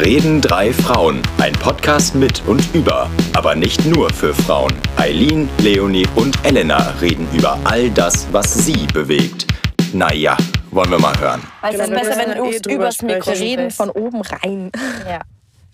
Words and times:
Reden 0.00 0.40
drei 0.40 0.72
Frauen. 0.72 1.20
Ein 1.42 1.52
Podcast 1.52 2.14
mit 2.14 2.42
und 2.46 2.74
über, 2.74 3.10
aber 3.34 3.54
nicht 3.54 3.84
nur 3.84 4.08
für 4.08 4.32
Frauen. 4.32 4.72
Eileen, 4.96 5.46
Leonie 5.58 6.06
und 6.14 6.42
Elena 6.42 6.94
reden 7.02 7.28
über 7.36 7.58
all 7.64 7.90
das, 7.90 8.26
was 8.32 8.64
sie 8.64 8.86
bewegt. 8.94 9.46
Naja, 9.92 10.38
wollen 10.70 10.90
wir 10.90 10.98
mal 10.98 11.14
hören. 11.20 11.42
Also 11.60 11.76
Genau, 11.82 11.84
es 11.84 11.90
ist 11.90 12.08
besser, 12.08 12.16
müssen 12.16 12.30
wenn 12.30 12.44
du 12.44 12.50
eh 12.50 12.60
drüber 12.60 12.74
übers 12.76 13.02
Mikro 13.02 13.30
reden 13.32 13.70
von 13.70 13.90
oben 13.90 14.22
rein. 14.22 14.72
Ja. 15.06 15.20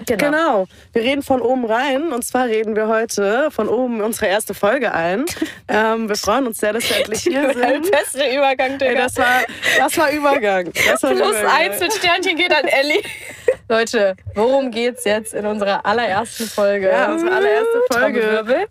Genau. 0.04 0.26
Genau. 0.26 0.66
Wir 0.92 1.02
reden 1.02 1.22
von 1.22 1.40
oben 1.40 1.64
rein 1.64 2.12
und 2.12 2.22
zwar 2.24 2.46
reden 2.46 2.76
wir 2.76 2.86
heute 2.88 3.50
von 3.50 3.68
oben 3.68 4.02
unsere 4.02 4.26
erste 4.26 4.52
Folge 4.54 4.92
ein. 4.92 5.24
ähm, 5.68 6.08
wir 6.08 6.16
freuen 6.16 6.46
uns 6.46 6.58
sehr, 6.58 6.72
dass 6.74 6.88
wir 6.88 6.96
endlich 6.98 7.22
hier 7.22 7.52
sind. 7.54 7.90
bessere 7.90 8.36
Übergang, 8.36 8.72
Ey, 8.72 8.78
Digga. 8.78 9.02
das, 9.04 9.16
war, 9.16 9.42
das 9.78 9.96
war 9.98 10.10
Übergang. 10.10 10.70
Das 10.72 11.02
war 11.02 11.10
Plus 11.12 11.30
Übergang. 11.30 11.50
eins 11.50 11.80
mit 11.80 11.92
Sternchen 11.94 12.36
geht 12.36 12.52
an 12.52 12.66
Ellie. 12.66 13.02
Leute, 13.68 14.16
worum 14.34 14.70
geht's 14.70 15.04
jetzt 15.04 15.34
in 15.34 15.46
unserer 15.46 15.84
allerersten 15.84 16.46
Folge? 16.46 16.88
Ja, 16.88 17.12
unsere 17.12 17.32
allererste 17.32 17.82
Folge. 17.90 18.20
Trommelwirbel. 18.20 18.66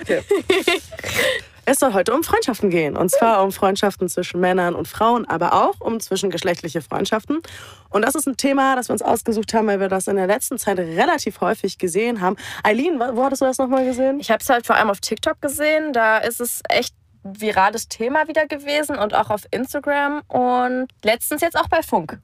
Okay. 0.00 0.22
Es 1.66 1.78
soll 1.78 1.94
heute 1.94 2.12
um 2.12 2.22
Freundschaften 2.22 2.68
gehen. 2.68 2.96
Und 2.96 3.10
zwar 3.10 3.42
um 3.42 3.50
Freundschaften 3.50 4.08
zwischen 4.08 4.38
Männern 4.38 4.74
und 4.74 4.86
Frauen, 4.86 5.26
aber 5.26 5.54
auch 5.54 5.80
um 5.80 5.98
zwischengeschlechtliche 5.98 6.82
Freundschaften. 6.82 7.40
Und 7.88 8.02
das 8.02 8.14
ist 8.14 8.26
ein 8.26 8.36
Thema, 8.36 8.76
das 8.76 8.88
wir 8.88 8.92
uns 8.92 9.02
ausgesucht 9.02 9.54
haben, 9.54 9.66
weil 9.66 9.80
wir 9.80 9.88
das 9.88 10.06
in 10.06 10.16
der 10.16 10.26
letzten 10.26 10.58
Zeit 10.58 10.78
relativ 10.78 11.40
häufig 11.40 11.78
gesehen 11.78 12.20
haben. 12.20 12.36
Eileen, 12.62 13.00
wo 13.00 13.24
hattest 13.24 13.40
du 13.40 13.46
das 13.46 13.58
nochmal 13.58 13.84
gesehen? 13.84 14.20
Ich 14.20 14.30
habe 14.30 14.42
es 14.42 14.48
halt 14.50 14.66
vor 14.66 14.76
allem 14.76 14.90
auf 14.90 15.00
TikTok 15.00 15.40
gesehen. 15.40 15.92
Da 15.92 16.18
ist 16.18 16.40
es 16.40 16.60
echt 16.68 16.94
virales 17.24 17.88
Thema 17.88 18.28
wieder 18.28 18.46
gewesen 18.46 18.98
und 18.98 19.14
auch 19.14 19.30
auf 19.30 19.42
Instagram 19.50 20.22
und 20.28 20.88
letztens 21.02 21.40
jetzt 21.40 21.58
auch 21.58 21.68
bei 21.68 21.82
Funk. 21.82 22.18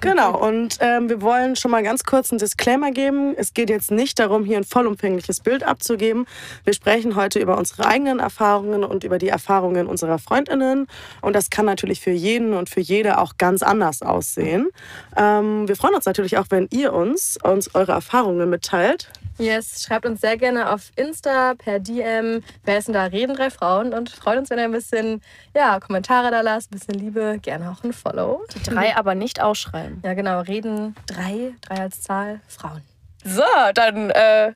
Genau, 0.00 0.36
und 0.36 0.78
ähm, 0.80 1.08
wir 1.08 1.20
wollen 1.20 1.56
schon 1.56 1.70
mal 1.70 1.82
ganz 1.82 2.04
kurz 2.04 2.30
einen 2.30 2.38
Disclaimer 2.38 2.90
geben. 2.90 3.34
Es 3.36 3.54
geht 3.54 3.70
jetzt 3.70 3.90
nicht 3.90 4.18
darum, 4.18 4.44
hier 4.44 4.56
ein 4.56 4.64
vollumfängliches 4.64 5.40
Bild 5.40 5.62
abzugeben. 5.62 6.26
Wir 6.64 6.72
sprechen 6.72 7.16
heute 7.16 7.38
über 7.38 7.58
unsere 7.58 7.86
eigenen 7.86 8.18
Erfahrungen 8.18 8.82
und 8.82 9.04
über 9.04 9.18
die 9.18 9.28
Erfahrungen 9.28 9.86
unserer 9.86 10.18
Freundinnen. 10.18 10.86
Und 11.20 11.36
das 11.36 11.50
kann 11.50 11.66
natürlich 11.66 12.00
für 12.00 12.10
jeden 12.10 12.54
und 12.54 12.68
für 12.70 12.80
jede 12.80 13.18
auch 13.18 13.34
ganz 13.38 13.62
anders 13.62 14.02
aussehen. 14.02 14.70
Ähm, 15.16 15.68
wir 15.68 15.76
freuen 15.76 15.94
uns 15.94 16.06
natürlich 16.06 16.38
auch, 16.38 16.46
wenn 16.50 16.66
ihr 16.70 16.92
uns, 16.92 17.38
uns 17.42 17.74
eure 17.74 17.92
Erfahrungen 17.92 18.48
mitteilt. 18.48 19.10
Yes, 19.38 19.82
schreibt 19.82 20.06
uns 20.06 20.22
sehr 20.22 20.36
gerne 20.38 20.72
auf 20.72 20.90
Insta, 20.96 21.54
per 21.54 21.78
DM. 21.78 22.42
Wer 22.64 22.78
ist 22.78 22.88
denn 22.88 22.94
da? 22.94 23.04
Reden 23.04 23.36
drei 23.36 23.50
Frauen 23.50 23.92
und 23.92 24.08
freut 24.08 24.38
uns, 24.38 24.48
wenn 24.48 24.58
ihr 24.58 24.64
ein 24.64 24.72
bisschen 24.72 25.20
ja, 25.54 25.78
Kommentare 25.78 26.30
da 26.30 26.40
lasst, 26.40 26.72
ein 26.72 26.78
bisschen 26.78 26.94
Liebe, 26.94 27.38
gerne 27.42 27.70
auch 27.70 27.84
ein 27.84 27.92
Follow. 27.92 28.42
Die 28.54 28.62
drei 28.62 28.96
aber 28.96 29.14
nicht 29.14 29.42
ausschreiben. 29.42 30.00
Ja, 30.04 30.14
genau, 30.14 30.40
reden 30.40 30.94
drei, 31.06 31.52
drei 31.60 31.76
als 31.82 32.00
Zahl, 32.00 32.40
Frauen. 32.48 32.82
So, 33.24 33.42
dann, 33.74 34.10
äh, 34.10 34.52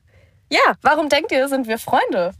ja, 0.51 0.75
warum 0.81 1.09
denkt 1.09 1.31
ihr, 1.31 1.47
sind 1.47 1.67
wir 1.67 1.77
Freunde? 1.77 2.33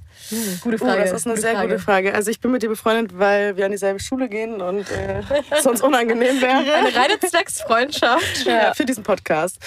Gute 0.61 0.77
Oh, 0.81 0.85
das 0.85 1.11
ist 1.11 1.25
eine 1.25 1.37
sehr 1.37 1.55
gute 1.61 1.79
Frage. 1.79 2.13
Also 2.13 2.29
ich 2.29 2.39
bin 2.39 2.51
mit 2.51 2.61
dir 2.61 2.69
befreundet, 2.69 3.17
weil 3.17 3.57
wir 3.57 3.65
an 3.65 3.71
dieselbe 3.71 3.99
Schule 3.99 4.29
gehen 4.29 4.61
und 4.61 4.89
äh, 4.91 5.21
es 5.49 5.65
uns 5.65 5.81
unangenehm 5.81 6.41
wäre. 6.41 6.57
Eine 6.73 6.95
reine 6.95 7.19
Zwecksfreundschaft. 7.19 8.45
ja, 8.45 8.73
für 8.73 8.85
diesen 8.85 9.03
Podcast. 9.03 9.57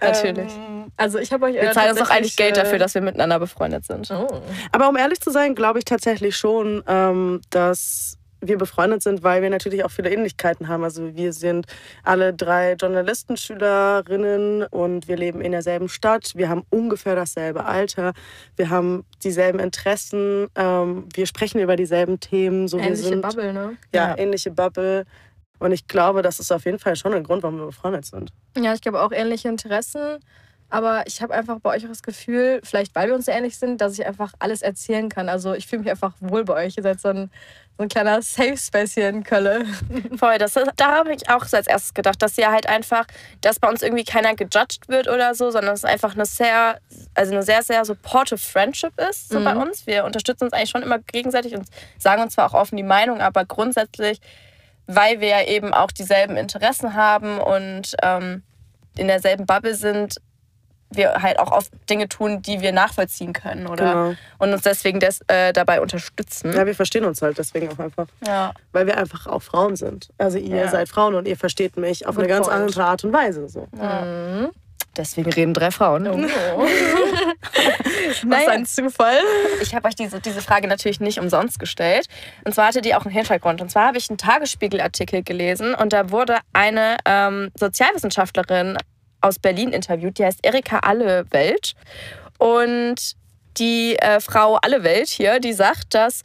Natürlich. 0.00 0.52
Ähm, 0.52 0.90
Also 0.96 1.18
ich 1.18 1.32
habe 1.32 1.46
euch. 1.46 1.54
Wir 1.54 1.70
äh, 1.70 1.72
zahlen 1.72 1.90
uns 1.90 2.00
doch 2.00 2.10
eigentlich 2.10 2.36
Geld 2.36 2.56
äh, 2.56 2.62
dafür, 2.62 2.78
dass 2.78 2.94
wir 2.94 3.02
miteinander 3.02 3.38
befreundet 3.38 3.84
sind. 3.86 4.10
Oh. 4.10 4.42
Aber 4.72 4.88
um 4.88 4.96
ehrlich 4.96 5.20
zu 5.20 5.30
sein, 5.30 5.54
glaube 5.54 5.78
ich 5.78 5.84
tatsächlich 5.84 6.36
schon, 6.36 6.82
ähm, 6.86 7.40
dass 7.50 8.16
wir 8.40 8.58
befreundet 8.58 9.02
sind, 9.02 9.22
weil 9.22 9.42
wir 9.42 9.50
natürlich 9.50 9.84
auch 9.84 9.90
viele 9.90 10.10
Ähnlichkeiten 10.10 10.68
haben. 10.68 10.82
Also 10.84 11.14
wir 11.14 11.32
sind 11.32 11.66
alle 12.04 12.32
drei 12.32 12.72
Journalistenschülerinnen 13.54 14.64
und 14.64 15.08
wir 15.08 15.16
leben 15.16 15.40
in 15.40 15.52
derselben 15.52 15.88
Stadt. 15.88 16.32
Wir 16.34 16.48
haben 16.48 16.64
ungefähr 16.70 17.14
dasselbe 17.16 17.64
Alter. 17.64 18.12
Wir 18.56 18.70
haben 18.70 19.04
dieselben 19.22 19.58
Interessen. 19.58 20.48
Ähm, 20.54 21.06
wir 21.14 21.26
sprechen 21.26 21.60
über 21.60 21.76
dieselben 21.76 22.20
Themen. 22.20 22.68
So 22.68 22.78
wir 22.78 22.84
Ähnliche 22.86 23.08
sind 23.08 23.22
Bubble, 23.22 23.52
ne? 23.52 23.76
ja, 23.94 24.10
Ja. 24.10 24.18
ähnliche 24.18 24.50
Bubble. 24.50 25.04
Und 25.58 25.72
ich 25.72 25.86
glaube, 25.86 26.22
das 26.22 26.40
ist 26.40 26.50
auf 26.52 26.64
jeden 26.64 26.78
Fall 26.78 26.96
schon 26.96 27.12
ein 27.12 27.22
Grund, 27.24 27.42
warum 27.42 27.58
wir 27.58 27.66
befreundet 27.66 28.06
sind. 28.06 28.32
Ja, 28.56 28.72
ich 28.72 28.80
glaube 28.80 29.02
auch 29.02 29.12
ähnliche 29.12 29.48
Interessen. 29.48 30.18
Aber 30.72 31.02
ich 31.06 31.20
habe 31.20 31.34
einfach 31.34 31.58
bei 31.58 31.70
euch 31.76 31.84
auch 31.84 31.88
das 31.88 32.02
Gefühl, 32.04 32.60
vielleicht 32.62 32.94
weil 32.94 33.08
wir 33.08 33.16
uns 33.16 33.26
so 33.26 33.32
ähnlich 33.32 33.58
sind, 33.58 33.80
dass 33.80 33.98
ich 33.98 34.06
einfach 34.06 34.32
alles 34.38 34.62
erzählen 34.62 35.08
kann. 35.08 35.28
Also 35.28 35.52
ich 35.52 35.66
fühle 35.66 35.82
mich 35.82 35.90
einfach 35.90 36.14
wohl 36.20 36.44
bei 36.44 36.64
euch. 36.64 36.76
Ihr 36.76 36.84
seid 36.84 37.00
so 37.00 37.08
ein, 37.08 37.30
so 37.80 37.84
ein 37.84 37.88
kleiner 37.88 38.20
Safe 38.20 38.58
Space 38.58 38.92
hier 38.92 39.08
in 39.08 39.24
Köln. 39.24 39.66
Voll, 40.18 40.36
das 40.36 40.54
ist, 40.54 40.70
da 40.76 40.96
habe 40.96 41.14
ich 41.14 41.30
auch 41.30 41.46
so 41.46 41.56
als 41.56 41.66
erstes 41.66 41.94
gedacht, 41.94 42.20
dass 42.20 42.36
ja 42.36 42.52
halt 42.52 42.68
einfach, 42.68 43.06
dass 43.40 43.58
bei 43.58 43.70
uns 43.70 43.80
irgendwie 43.82 44.04
keiner 44.04 44.34
gejudged 44.34 44.88
wird 44.88 45.08
oder 45.08 45.34
so, 45.34 45.50
sondern 45.50 45.72
es 45.72 45.86
einfach 45.86 46.12
eine 46.12 46.26
sehr, 46.26 46.78
also 47.14 47.32
eine 47.32 47.42
sehr, 47.42 47.62
sehr 47.62 47.82
supportive 47.86 48.38
Friendship 48.38 48.92
ist 49.00 49.30
so 49.30 49.40
Mhm. 49.40 49.44
bei 49.44 49.56
uns. 49.56 49.86
Wir 49.86 50.04
unterstützen 50.04 50.44
uns 50.44 50.52
eigentlich 50.52 50.68
schon 50.68 50.82
immer 50.82 50.98
gegenseitig 50.98 51.54
und 51.54 51.68
sagen 51.96 52.20
uns 52.20 52.34
zwar 52.34 52.50
auch 52.50 52.54
offen 52.54 52.76
die 52.76 52.82
Meinung, 52.82 53.22
aber 53.22 53.46
grundsätzlich, 53.46 54.20
weil 54.86 55.20
wir 55.20 55.28
ja 55.28 55.42
eben 55.44 55.72
auch 55.72 55.90
dieselben 55.90 56.36
Interessen 56.36 56.92
haben 56.92 57.38
und 57.38 57.96
ähm, 58.02 58.42
in 58.98 59.06
derselben 59.06 59.46
Bubble 59.46 59.74
sind, 59.74 60.20
wir 60.92 61.22
halt 61.22 61.38
auch 61.38 61.52
oft 61.52 61.70
Dinge 61.88 62.08
tun, 62.08 62.42
die 62.42 62.60
wir 62.60 62.72
nachvollziehen 62.72 63.32
können 63.32 63.66
oder 63.66 63.84
Genau. 64.10 64.14
und 64.38 64.52
uns 64.52 64.62
deswegen 64.62 65.00
des, 65.00 65.20
äh, 65.28 65.52
dabei 65.52 65.80
unterstützen. 65.80 66.52
Ja, 66.52 66.66
wir 66.66 66.74
verstehen 66.74 67.04
uns 67.04 67.22
halt 67.22 67.38
deswegen 67.38 67.68
auch 67.70 67.78
einfach. 67.78 68.06
Ja. 68.26 68.52
Weil 68.72 68.86
wir 68.86 68.96
einfach 68.98 69.26
auch 69.26 69.42
Frauen 69.42 69.76
sind. 69.76 70.08
Also 70.18 70.38
ihr 70.38 70.56
Ja. 70.56 70.68
seid 70.68 70.88
Frauen 70.88 71.14
und 71.14 71.28
ihr 71.28 71.36
versteht 71.36 71.76
mich 71.76 72.06
auf 72.06 72.16
Good 72.16 72.24
eine 72.24 72.32
ganz 72.32 72.48
point. 72.48 72.60
andere 72.60 72.84
Art 72.84 73.04
und 73.04 73.12
Weise. 73.12 73.48
So. 73.48 73.68
Mhm. 73.72 74.50
Deswegen 74.96 75.32
reden 75.32 75.54
drei 75.54 75.70
Frauen. 75.70 76.08
Oh. 76.08 76.18
Was 76.58 78.24
Naja. 78.24 78.48
ein 78.50 78.66
Zufall. 78.66 79.18
Ich 79.62 79.74
habe 79.74 79.86
euch 79.88 79.94
diese, 79.94 80.20
diese 80.20 80.40
Frage 80.42 80.66
natürlich 80.68 81.00
nicht 81.00 81.20
umsonst 81.20 81.58
gestellt. 81.58 82.06
Und 82.44 82.54
zwar 82.54 82.66
hatte 82.68 82.80
die 82.80 82.94
auch 82.94 83.04
einen 83.04 83.14
Hintergrund. 83.14 83.60
Und 83.60 83.70
zwar 83.70 83.86
habe 83.86 83.98
ich 83.98 84.10
einen 84.10 84.18
Tagesspiegel-Artikel 84.18 85.22
gelesen 85.22 85.74
und 85.74 85.92
da 85.92 86.10
wurde 86.10 86.38
eine 86.52 86.96
ähm, 87.06 87.50
Sozialwissenschaftlerin 87.58 88.76
aus 89.20 89.38
Berlin 89.38 89.70
interviewt, 89.70 90.18
die 90.18 90.24
heißt 90.24 90.40
Erika 90.42 90.78
Allewelt. 90.80 91.74
Und 92.38 93.16
die 93.58 93.96
äh, 93.96 94.20
Frau 94.20 94.56
Allewelt 94.56 95.08
hier, 95.08 95.40
die 95.40 95.52
sagt, 95.52 95.94
dass 95.94 96.22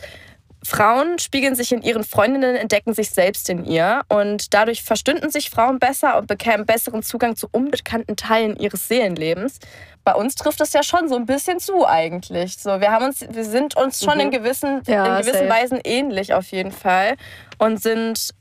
Frauen 0.66 1.19
spiegeln 1.19 1.53
sich 1.53 1.72
in 1.72 1.83
ihren 1.83 2.03
Freundinnen, 2.03 2.56
entdecken 2.56 2.95
sich 2.95 3.11
selbst 3.11 3.50
in 3.50 3.66
ihr 3.66 4.01
und 4.07 4.53
dadurch 4.56 4.81
verstünden 4.81 5.29
sich 5.29 5.51
Frauen 5.51 5.78
besser 5.78 6.17
und 6.17 6.25
bekämen 6.25 6.66
besseren 6.66 7.03
Zugang 7.03 7.35
zu 7.35 7.47
unbekannten 7.51 8.16
Teilen 8.16 8.57
ihres 8.57 8.88
Seelenlebens. 8.88 9.59
Bei 10.03 10.16
uns 10.16 10.33
trifft 10.33 10.62
es 10.62 10.73
ja 10.73 10.81
schon 10.81 11.07
so 11.07 11.16
ein 11.16 11.27
bisschen 11.27 11.59
zu 11.59 11.85
eigentlich. 11.85 12.57
So, 12.57 12.79
wir 12.79 12.91
haben 12.91 13.06
uns, 13.06 13.25
wir 13.29 13.45
sind 13.45 13.77
uns 13.77 14.03
schon 14.03 14.19
in 14.19 14.31
gewissen, 14.31 14.81
Ja, 14.88 15.17
in 15.17 15.22
gewissen 15.22 15.47
safe. 15.47 15.62
Weisen 15.62 15.79
ähnlich 15.83 16.33
auf 16.33 16.47
jeden 16.47 16.72
Fall 16.72 17.16
und 17.59 17.79
sind 17.81 18.31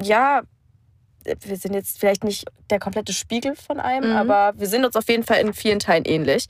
ja 0.00 0.42
wir 1.24 1.56
sind 1.56 1.74
jetzt 1.74 1.98
vielleicht 1.98 2.24
nicht 2.24 2.46
der 2.70 2.78
komplette 2.78 3.12
Spiegel 3.12 3.54
von 3.56 3.80
einem, 3.80 4.10
Mhm. 4.10 4.16
aber 4.16 4.52
wir 4.58 4.66
sind 4.66 4.84
uns 4.84 4.96
auf 4.96 5.08
jeden 5.08 5.24
Fall 5.24 5.40
in 5.40 5.52
vielen 5.54 5.78
Teilen 5.78 6.04
ähnlich. 6.04 6.46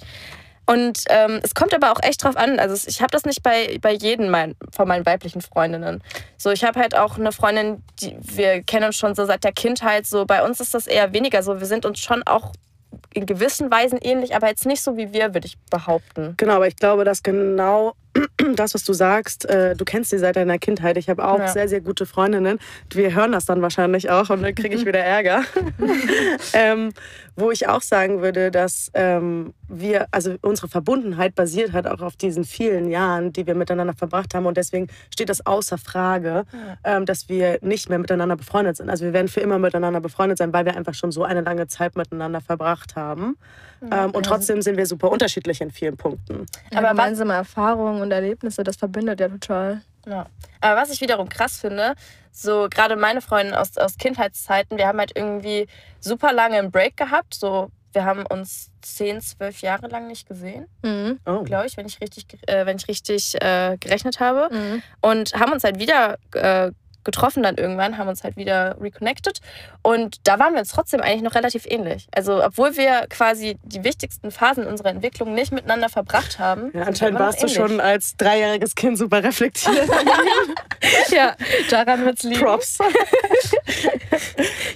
Und 0.67 1.03
ähm, 1.09 1.41
es 1.43 1.55
kommt 1.55 1.75
aber 1.75 1.91
auch 1.91 1.99
echt 2.01 2.23
drauf 2.23 2.37
an. 2.37 2.61
Also 2.61 2.89
ich 2.89 3.01
habe 3.01 3.11
das 3.11 3.25
nicht 3.25 3.43
bei, 3.43 3.79
bei 3.81 3.93
jedem 3.93 4.31
mein, 4.31 4.55
von 4.73 4.87
meinen 4.87 5.05
weiblichen 5.05 5.41
Freundinnen. 5.41 6.01
So, 6.37 6.51
ich 6.51 6.63
habe 6.63 6.79
halt 6.79 6.97
auch 6.97 7.19
eine 7.19 7.33
Freundin, 7.33 7.83
die 8.01 8.17
wir 8.21 8.63
kennen 8.63 8.85
uns 8.87 8.97
schon 8.97 9.17
so 9.17 9.25
seit 9.25 9.43
der 9.43 9.53
Kindheit. 9.53 10.07
So, 10.07 10.27
bei 10.27 10.45
uns 10.45 10.61
ist 10.61 10.73
das 10.75 10.87
eher 10.87 11.13
weniger 11.13 11.43
so. 11.43 11.59
Wir 11.59 11.67
sind 11.67 11.85
uns 11.87 11.99
schon 11.99 12.23
auch 12.25 12.53
in 13.15 13.27
gewissen 13.27 13.69
Weisen 13.71 13.99
ähnlich, 14.01 14.37
aber 14.37 14.47
jetzt 14.47 14.65
nicht 14.65 14.83
so 14.83 14.97
wie 14.97 15.13
wir, 15.13 15.35
würde 15.35 15.47
ich 15.49 15.59
behaupten. 15.71 16.35
Genau, 16.37 16.55
aber 16.55 16.69
ich 16.69 16.77
glaube, 16.77 17.05
dass 17.05 17.25
genau 17.25 17.95
das, 18.57 18.75
was 18.75 18.85
du 18.85 18.93
sagst, 18.93 19.45
äh, 19.49 19.77
du 19.77 19.85
kennst 19.85 20.11
sie 20.11 20.19
seit 20.19 20.37
deiner 20.37 20.59
Kindheit. 20.59 20.97
Ich 20.97 21.09
habe 21.09 21.25
auch 21.27 21.39
Ja. 21.39 21.49
sehr, 21.49 21.69
sehr 21.69 21.81
gute 21.81 22.07
Freundinnen. 22.07 22.59
Wir 22.93 23.15
hören 23.15 23.33
das 23.33 23.45
dann 23.45 23.63
wahrscheinlich 23.63 24.11
auch 24.11 24.31
und 24.31 24.43
dann 24.43 24.55
kriege 24.55 24.75
ich 24.75 24.85
wieder 24.87 25.01
Ärger. 25.01 25.45
ähm, 26.53 26.93
wo 27.37 27.51
ich 27.51 27.69
auch 27.69 27.83
sagen 27.83 28.21
würde, 28.21 28.51
dass 28.51 28.91
ähm, 28.95 29.55
wir, 29.69 30.07
also 30.11 30.35
unsere 30.43 30.69
Verbundenheit 30.69 31.35
basiert 31.35 31.73
halt 31.73 31.87
auch 31.87 32.01
auf 32.01 32.17
diesen 32.17 32.45
vielen 32.45 32.91
Jahren, 32.91 33.33
die 33.33 33.47
wir 33.47 33.55
miteinander 33.55 33.95
verbracht 33.95 34.35
haben. 34.35 34.47
Und 34.47 34.57
deswegen 34.57 34.89
steht 35.13 35.29
das 35.29 35.47
außer 35.47 35.79
Frage, 35.79 36.45
ähm, 36.85 37.07
dass 37.07 37.29
wir 37.29 37.59
nicht 37.63 37.89
mehr 37.89 37.99
miteinander 37.99 38.37
befreundet 38.37 38.77
sind. 38.77 38.91
Also 38.91 39.05
wir 39.05 39.13
werden 39.13 39.29
für 39.29 39.41
immer 39.41 39.59
miteinander 39.59 40.01
befreundet 40.01 40.39
sein, 40.39 40.53
weil 40.53 40.65
wir 40.65 40.77
einfach 40.77 40.95
schon 40.95 41.13
so 41.13 41.25
eine 41.25 41.41
lange 41.43 41.69
Zeit 41.69 41.97
miteinander 41.97 42.41
verbracht 42.41 42.97
haben. 42.97 43.37
Ähm, 43.91 44.11
und 44.11 44.27
trotzdem 44.27 44.61
sind 44.61 44.77
wir 44.77 44.85
super 44.85 45.11
unterschiedlich 45.11 45.61
in 45.63 45.71
vielen 45.71 45.97
Punkten. 45.97 46.45
Aber 46.75 46.89
gemeinsame 46.89 47.33
Erfahrungen 47.33 48.00
und 48.03 48.11
Erlebnisse, 48.11 48.63
das 48.65 48.77
verbindet 48.77 49.21
ja 49.21 49.29
total. 49.29 49.83
Ja. 50.07 50.27
Aber 50.61 50.81
was 50.81 50.91
ich 50.91 51.01
wiederum 51.01 51.29
krass 51.29 51.59
finde, 51.61 51.95
so 52.33 52.69
gerade 52.71 52.97
meine 52.97 53.21
Freundin 53.21 53.55
aus, 53.55 53.77
aus 53.77 53.99
Kindheitszeiten, 53.99 54.79
wir 54.79 54.87
haben 54.87 54.99
halt 54.99 55.13
irgendwie 55.15 55.67
super 56.01 56.33
lange 56.33 56.57
einen 56.59 56.71
Break 56.71 56.97
gehabt. 56.97 57.35
So, 57.35 57.71
wir 57.93 58.05
haben 58.05 58.25
uns 58.27 58.71
zehn, 58.83 59.21
zwölf 59.21 59.61
Jahre 59.63 59.89
lang 59.89 60.07
nicht 60.07 60.29
gesehen, 60.29 60.67
Mhm. 60.83 61.19
Oh. 61.27 61.43
glaube 61.43 61.67
ich, 61.67 61.77
wenn 61.77 61.87
ich 61.87 62.01
richtig, 62.01 62.27
äh, 62.49 62.65
wenn 62.65 62.77
ich 62.77 62.89
richtig 62.89 63.35
äh, 63.43 63.77
gerechnet 63.79 64.21
habe. 64.21 64.49
Mhm. 64.55 64.83
Und 65.01 65.35
haben 65.35 65.53
uns 65.53 65.65
halt 65.65 65.79
wieder 65.79 66.19
äh, 66.35 66.71
getroffen 67.05 67.43
dann 67.43 67.57
irgendwann, 67.57 67.99
haben 67.99 68.09
uns 68.09 68.25
halt 68.25 68.37
wieder 68.37 68.77
reconnected. 68.81 69.41
Und 69.83 70.27
da 70.27 70.39
waren 70.39 70.55
wir 70.55 70.61
uns 70.61 70.71
trotzdem 70.71 71.01
eigentlich 71.01 71.23
noch 71.23 71.35
relativ 71.35 71.67
ähnlich. 71.67 72.09
Also, 72.13 72.45
obwohl 72.45 72.77
wir 72.77 73.07
quasi 73.09 73.59
die 73.63 73.85
wichtigsten 73.85 74.31
Phasen 74.31 74.67
unserer 74.67 74.91
Entwicklung 74.91 75.35
nicht 75.35 75.53
miteinander 75.53 75.89
verbracht 75.89 76.39
haben. 76.39 76.71
Ja, 76.75 76.83
anscheinend 76.83 77.19
warst 77.19 77.43
du 77.43 77.49
schon 77.49 77.81
als 77.81 78.17
dreijähriges 78.17 78.75
Kind 78.75 78.99
super 78.99 79.23
reflektiert. 79.23 79.89
Ja, 81.11 81.37
daran 81.69 82.05
wird's 82.05 82.23
liegen. 82.23 82.41
Props. 82.41 82.79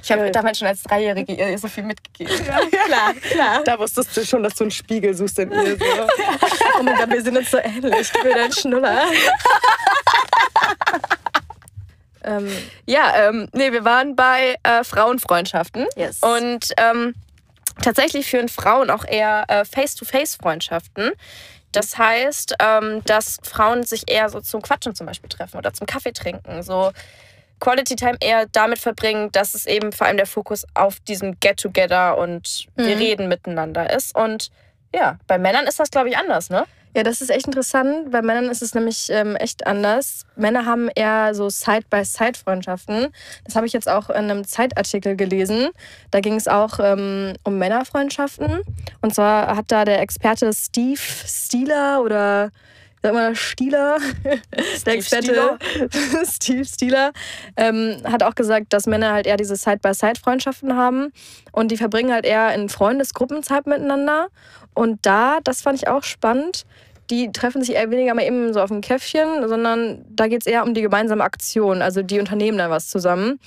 Ich 0.03 0.13
habe 0.13 0.31
damals 0.31 0.59
schon 0.59 0.69
als 0.69 0.83
Dreijährige 0.83 1.33
ihr 1.33 1.59
so 1.59 1.69
viel 1.69 1.85
mitgegeben. 1.85 2.35
klar, 2.45 3.15
klar. 3.15 3.63
Da 3.65 3.79
wusstest 3.79 4.17
du 4.17 4.25
schon, 4.25 4.43
dass 4.43 4.55
du 4.55 4.65
einen 4.65 4.71
Spiegel 4.71 5.15
suchst 5.15 5.39
in 5.39 5.51
ihr. 5.51 5.79
So. 5.79 5.85
Oh 6.79 6.83
mein 6.83 6.97
Gott, 6.97 7.11
wir 7.11 7.23
sind 7.23 7.37
uns 7.37 7.51
so 7.51 7.59
ähnlich. 7.59 7.95
Ich 8.01 8.23
bin 8.23 8.33
ein 8.33 8.53
Schnuller. 8.53 9.05
ähm, 12.25 12.51
Ja, 12.87 13.29
ähm, 13.29 13.49
nee, 13.53 13.73
wir 13.73 13.85
waren 13.85 14.17
bei 14.17 14.57
äh, 14.63 14.83
Frauenfreundschaften. 14.85 15.87
Yes. 15.97 16.21
Und 16.23 16.73
ähm, 16.79 17.15
tatsächlich 17.83 18.27
führen 18.29 18.49
Frauen 18.49 18.91
auch 18.91 19.05
eher 19.05 19.45
äh, 19.49 19.65
Face-to-Face-Freundschaften. 19.65 21.13
Das 21.73 21.99
heißt, 21.99 22.55
ähm, 22.61 23.03
dass 23.05 23.39
Frauen 23.43 23.83
sich 23.83 24.05
eher 24.09 24.29
so 24.29 24.41
zum 24.41 24.63
Quatschen 24.63 24.95
zum 24.95 25.07
Beispiel 25.07 25.29
treffen 25.29 25.59
oder 25.59 25.73
zum 25.73 25.87
Kaffee 25.87 26.13
trinken. 26.13 26.63
So 26.63 26.93
Quality 27.61 27.97
Time 27.97 28.17
eher 28.21 28.47
damit 28.53 28.79
verbringen, 28.79 29.31
dass 29.33 29.55
es 29.55 29.67
eben 29.67 29.93
vor 29.93 30.07
allem 30.07 30.17
der 30.17 30.27
Fokus 30.27 30.65
auf 30.75 31.01
diesem 31.01 31.39
Get-Together 31.41 32.17
und 32.19 32.67
wir 32.77 32.95
Mhm. 32.97 33.03
reden 33.03 33.29
miteinander 33.29 33.91
ist. 33.91 34.15
Und 34.17 34.51
ja, 34.95 35.19
bei 35.27 35.39
Männern 35.39 35.67
ist 35.67 35.81
das, 35.81 35.91
glaube 35.91 36.09
ich, 36.09 36.17
anders, 36.17 36.51
ne? 36.51 36.65
Ja, 36.95 37.03
das 37.03 37.21
ist 37.21 37.31
echt 37.31 37.47
interessant. 37.47 38.13
Bei 38.13 38.23
Männern 38.23 38.49
ist 38.49 38.63
es 38.63 38.75
nämlich 38.75 39.09
ähm, 39.11 39.35
echt 39.35 39.67
anders. 39.67 40.27
Männer 40.37 40.65
haben 40.65 40.89
eher 40.95 41.35
so 41.35 41.49
Side-by-Side-Freundschaften. 41.49 43.09
Das 43.45 43.57
habe 43.57 43.67
ich 43.67 43.73
jetzt 43.73 43.89
auch 43.89 44.11
in 44.11 44.31
einem 44.31 44.47
Zeitartikel 44.47 45.17
gelesen. 45.17 45.71
Da 46.13 46.21
ging 46.21 46.35
es 46.35 46.47
auch 46.47 46.79
ähm, 46.79 47.33
um 47.43 47.59
Männerfreundschaften. 47.59 48.61
Und 49.03 49.15
zwar 49.15 49.57
hat 49.57 49.67
da 49.73 49.85
der 49.85 50.01
Experte 50.01 50.53
Steve 50.53 51.01
Stieler 51.01 52.01
oder 52.03 52.53
sag 53.05 53.13
mal 53.13 53.37
Stieler, 53.37 53.99
der 54.87 54.95
Experte 54.95 55.59
Steve 56.25 56.65
Stieler, 56.65 57.13
ähm, 57.55 57.99
hat 58.05 58.23
auch 58.23 58.35
gesagt, 58.35 58.73
dass 58.73 58.87
Männer 58.87 59.13
halt 59.13 59.27
eher 59.27 59.37
diese 59.37 59.57
Side-by-Side-Freundschaften 59.57 60.75
haben 60.75 61.13
und 61.53 61.71
die 61.71 61.77
verbringen 61.77 62.13
halt 62.13 62.25
eher 62.25 62.55
in 62.55 62.71
Freundesgruppen 62.71 63.43
Zeit 63.43 63.67
miteinander. 63.67 64.29
Und 64.73 65.05
da, 65.05 65.41
das 65.45 65.61
fand 65.61 65.79
ich 65.79 65.87
auch 65.87 66.03
spannend, 66.03 66.65
die 67.11 67.33
treffen 67.33 67.63
sich 67.63 67.75
eher 67.75 67.91
weniger 67.91 68.15
mal 68.15 68.25
eben 68.25 68.53
so 68.53 68.61
auf 68.61 68.71
ein 68.71 68.81
Käffchen, 68.81 69.49
sondern 69.49 70.05
da 70.09 70.27
geht 70.27 70.43
es 70.43 70.47
eher 70.47 70.65
um 70.65 70.75
die 70.75 70.83
gemeinsame 70.83 71.23
Aktion. 71.23 71.83
Also 71.83 72.03
die 72.03 72.19
unternehmen 72.19 72.59
dann 72.59 72.71
was 72.71 72.89
zusammen. 72.89 73.39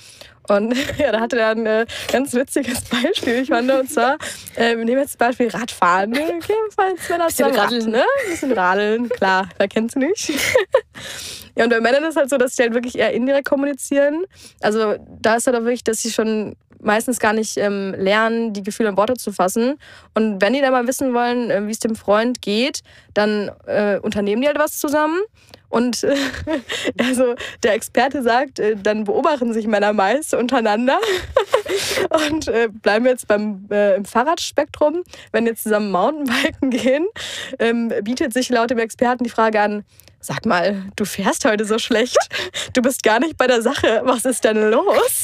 Und 0.48 0.74
ja, 0.98 1.12
da 1.12 1.20
hatte 1.20 1.38
er 1.38 1.50
ein 1.50 1.66
äh, 1.66 1.86
ganz 2.10 2.34
witziges 2.34 2.80
Beispiel, 2.90 3.42
ich 3.42 3.48
fand. 3.48 3.70
Und 3.70 3.90
zwar, 3.90 4.16
äh, 4.54 4.76
wir 4.76 4.84
nehmen 4.84 5.00
jetzt 5.00 5.12
zum 5.12 5.18
Beispiel 5.18 5.48
Radfahren. 5.48 6.10
Ne? 6.10 6.20
Okay, 6.20 6.54
falls 6.74 7.08
Männer 7.08 7.26
Bisschen 7.26 7.54
radeln. 7.54 7.90
ne? 7.90 8.02
Ein 8.02 8.30
bisschen 8.30 8.52
radeln, 8.52 9.08
klar, 9.08 9.48
wer 9.58 9.68
kennst 9.68 9.96
du 9.96 10.00
nicht? 10.00 10.30
ja, 11.56 11.64
und 11.64 11.70
bei 11.70 11.80
Männern 11.80 12.04
ist 12.04 12.16
halt 12.16 12.30
so, 12.30 12.38
dass 12.38 12.56
sie 12.56 12.62
halt 12.62 12.74
wirklich 12.74 12.98
eher 12.98 13.12
indirekt 13.12 13.48
kommunizieren. 13.48 14.24
Also 14.60 14.96
da 15.20 15.36
ist 15.36 15.46
halt 15.46 15.56
auch 15.56 15.62
wirklich, 15.62 15.84
dass 15.84 16.00
sie 16.02 16.10
schon 16.10 16.56
meistens 16.80 17.18
gar 17.18 17.32
nicht 17.32 17.56
ähm, 17.56 17.94
lernen, 17.96 18.52
die 18.52 18.62
Gefühle 18.62 18.90
in 18.90 18.96
Worte 18.96 19.14
zu 19.14 19.32
fassen. 19.32 19.78
Und 20.14 20.40
wenn 20.40 20.52
die 20.52 20.60
dann 20.60 20.72
mal 20.72 20.86
wissen 20.86 21.14
wollen, 21.14 21.50
äh, 21.50 21.66
wie 21.66 21.72
es 21.72 21.78
dem 21.78 21.96
Freund 21.96 22.42
geht, 22.42 22.80
dann 23.14 23.50
äh, 23.66 23.98
unternehmen 24.00 24.42
die 24.42 24.48
halt 24.48 24.58
was 24.58 24.78
zusammen. 24.78 25.20
Und 25.68 26.02
äh, 26.04 26.16
also 26.98 27.34
der 27.62 27.74
Experte 27.74 28.22
sagt, 28.22 28.58
äh, 28.58 28.76
dann 28.76 29.04
beobachten 29.04 29.52
sich 29.52 29.66
Männer 29.66 29.92
meist 29.92 30.34
untereinander. 30.34 30.98
Und 32.28 32.48
äh, 32.48 32.68
bleiben 32.70 33.04
wir 33.04 33.12
jetzt 33.12 33.28
beim 33.28 33.66
äh, 33.70 33.96
im 33.96 34.04
Fahrradspektrum. 34.04 35.02
Wenn 35.32 35.46
jetzt 35.46 35.64
zusammen 35.64 35.90
Mountainbiken 35.90 36.70
gehen, 36.70 37.06
ähm, 37.58 37.92
bietet 38.02 38.32
sich 38.32 38.48
laut 38.48 38.70
dem 38.70 38.78
Experten 38.78 39.24
die 39.24 39.30
Frage 39.30 39.60
an, 39.60 39.84
Sag 40.20 40.46
mal, 40.46 40.82
du 40.96 41.04
fährst 41.04 41.44
heute 41.44 41.64
so 41.64 41.78
schlecht. 41.78 42.18
Du 42.74 42.82
bist 42.82 43.04
gar 43.04 43.20
nicht 43.20 43.36
bei 43.36 43.46
der 43.46 43.62
Sache. 43.62 44.00
Was 44.04 44.24
ist 44.24 44.42
denn 44.42 44.70
los? 44.70 45.22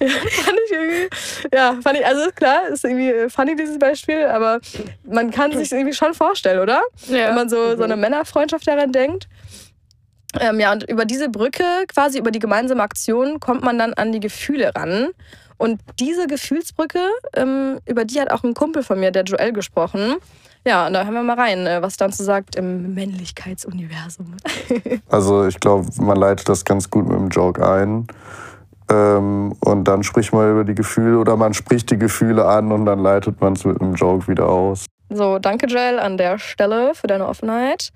Ja, 0.00 0.08
fand 0.08 0.58
ich 0.66 0.72
irgendwie, 0.72 1.08
ja, 1.52 1.78
fand 1.82 1.98
ich, 1.98 2.06
also 2.06 2.30
klar, 2.34 2.68
ist 2.68 2.84
irgendwie 2.84 3.10
äh, 3.10 3.28
funny 3.28 3.56
dieses 3.56 3.78
Beispiel, 3.78 4.26
aber 4.26 4.60
man 5.04 5.30
kann 5.30 5.52
sich 5.52 5.72
irgendwie 5.72 5.94
schon 5.94 6.14
vorstellen, 6.14 6.60
oder? 6.60 6.82
Wenn 7.06 7.34
man 7.34 7.48
so, 7.48 7.76
so 7.76 7.82
eine 7.82 7.96
Männerfreundschaft 7.96 8.66
daran 8.66 8.92
denkt. 8.92 9.28
Ähm, 10.38 10.60
ja, 10.60 10.72
und 10.72 10.88
über 10.88 11.04
diese 11.04 11.28
Brücke, 11.28 11.64
quasi 11.88 12.18
über 12.18 12.30
die 12.30 12.38
gemeinsame 12.38 12.82
Aktion, 12.82 13.40
kommt 13.40 13.62
man 13.64 13.78
dann 13.78 13.94
an 13.94 14.12
die 14.12 14.20
Gefühle 14.20 14.72
ran. 14.74 15.08
Und 15.56 15.80
diese 15.98 16.26
Gefühlsbrücke, 16.26 17.00
ähm, 17.34 17.80
über 17.86 18.04
die 18.04 18.20
hat 18.20 18.30
auch 18.30 18.44
ein 18.44 18.54
Kumpel 18.54 18.82
von 18.82 19.00
mir, 19.00 19.10
der 19.10 19.24
Joel, 19.24 19.52
gesprochen. 19.52 20.16
Ja, 20.66 20.86
und 20.86 20.92
da 20.92 21.04
hören 21.04 21.14
wir 21.14 21.22
mal 21.22 21.38
rein, 21.38 21.66
äh, 21.66 21.82
was 21.82 21.96
dann 21.96 22.12
so 22.12 22.22
sagt 22.22 22.56
im 22.56 22.94
Männlichkeitsuniversum. 22.94 24.36
Also 25.08 25.46
ich 25.46 25.58
glaube, 25.58 25.88
man 26.00 26.16
leitet 26.16 26.48
das 26.48 26.64
ganz 26.64 26.90
gut 26.90 27.08
mit 27.08 27.16
dem 27.16 27.28
Joke 27.28 27.66
ein. 27.66 28.06
Ähm, 28.90 29.54
und 29.60 29.84
dann 29.84 30.02
spricht 30.02 30.32
man 30.32 30.50
über 30.50 30.64
die 30.64 30.74
Gefühle 30.74 31.18
oder 31.18 31.36
man 31.36 31.54
spricht 31.54 31.90
die 31.90 31.98
Gefühle 31.98 32.46
an 32.46 32.72
und 32.72 32.86
dann 32.86 33.00
leitet 33.00 33.40
man 33.40 33.52
es 33.52 33.64
mit 33.64 33.80
einem 33.80 33.94
Joke 33.94 34.28
wieder 34.28 34.48
aus. 34.48 34.86
So, 35.10 35.38
danke 35.38 35.66
Joel 35.66 35.98
an 35.98 36.16
der 36.16 36.38
Stelle 36.38 36.94
für 36.94 37.06
deine 37.06 37.26
Offenheit. 37.26 37.90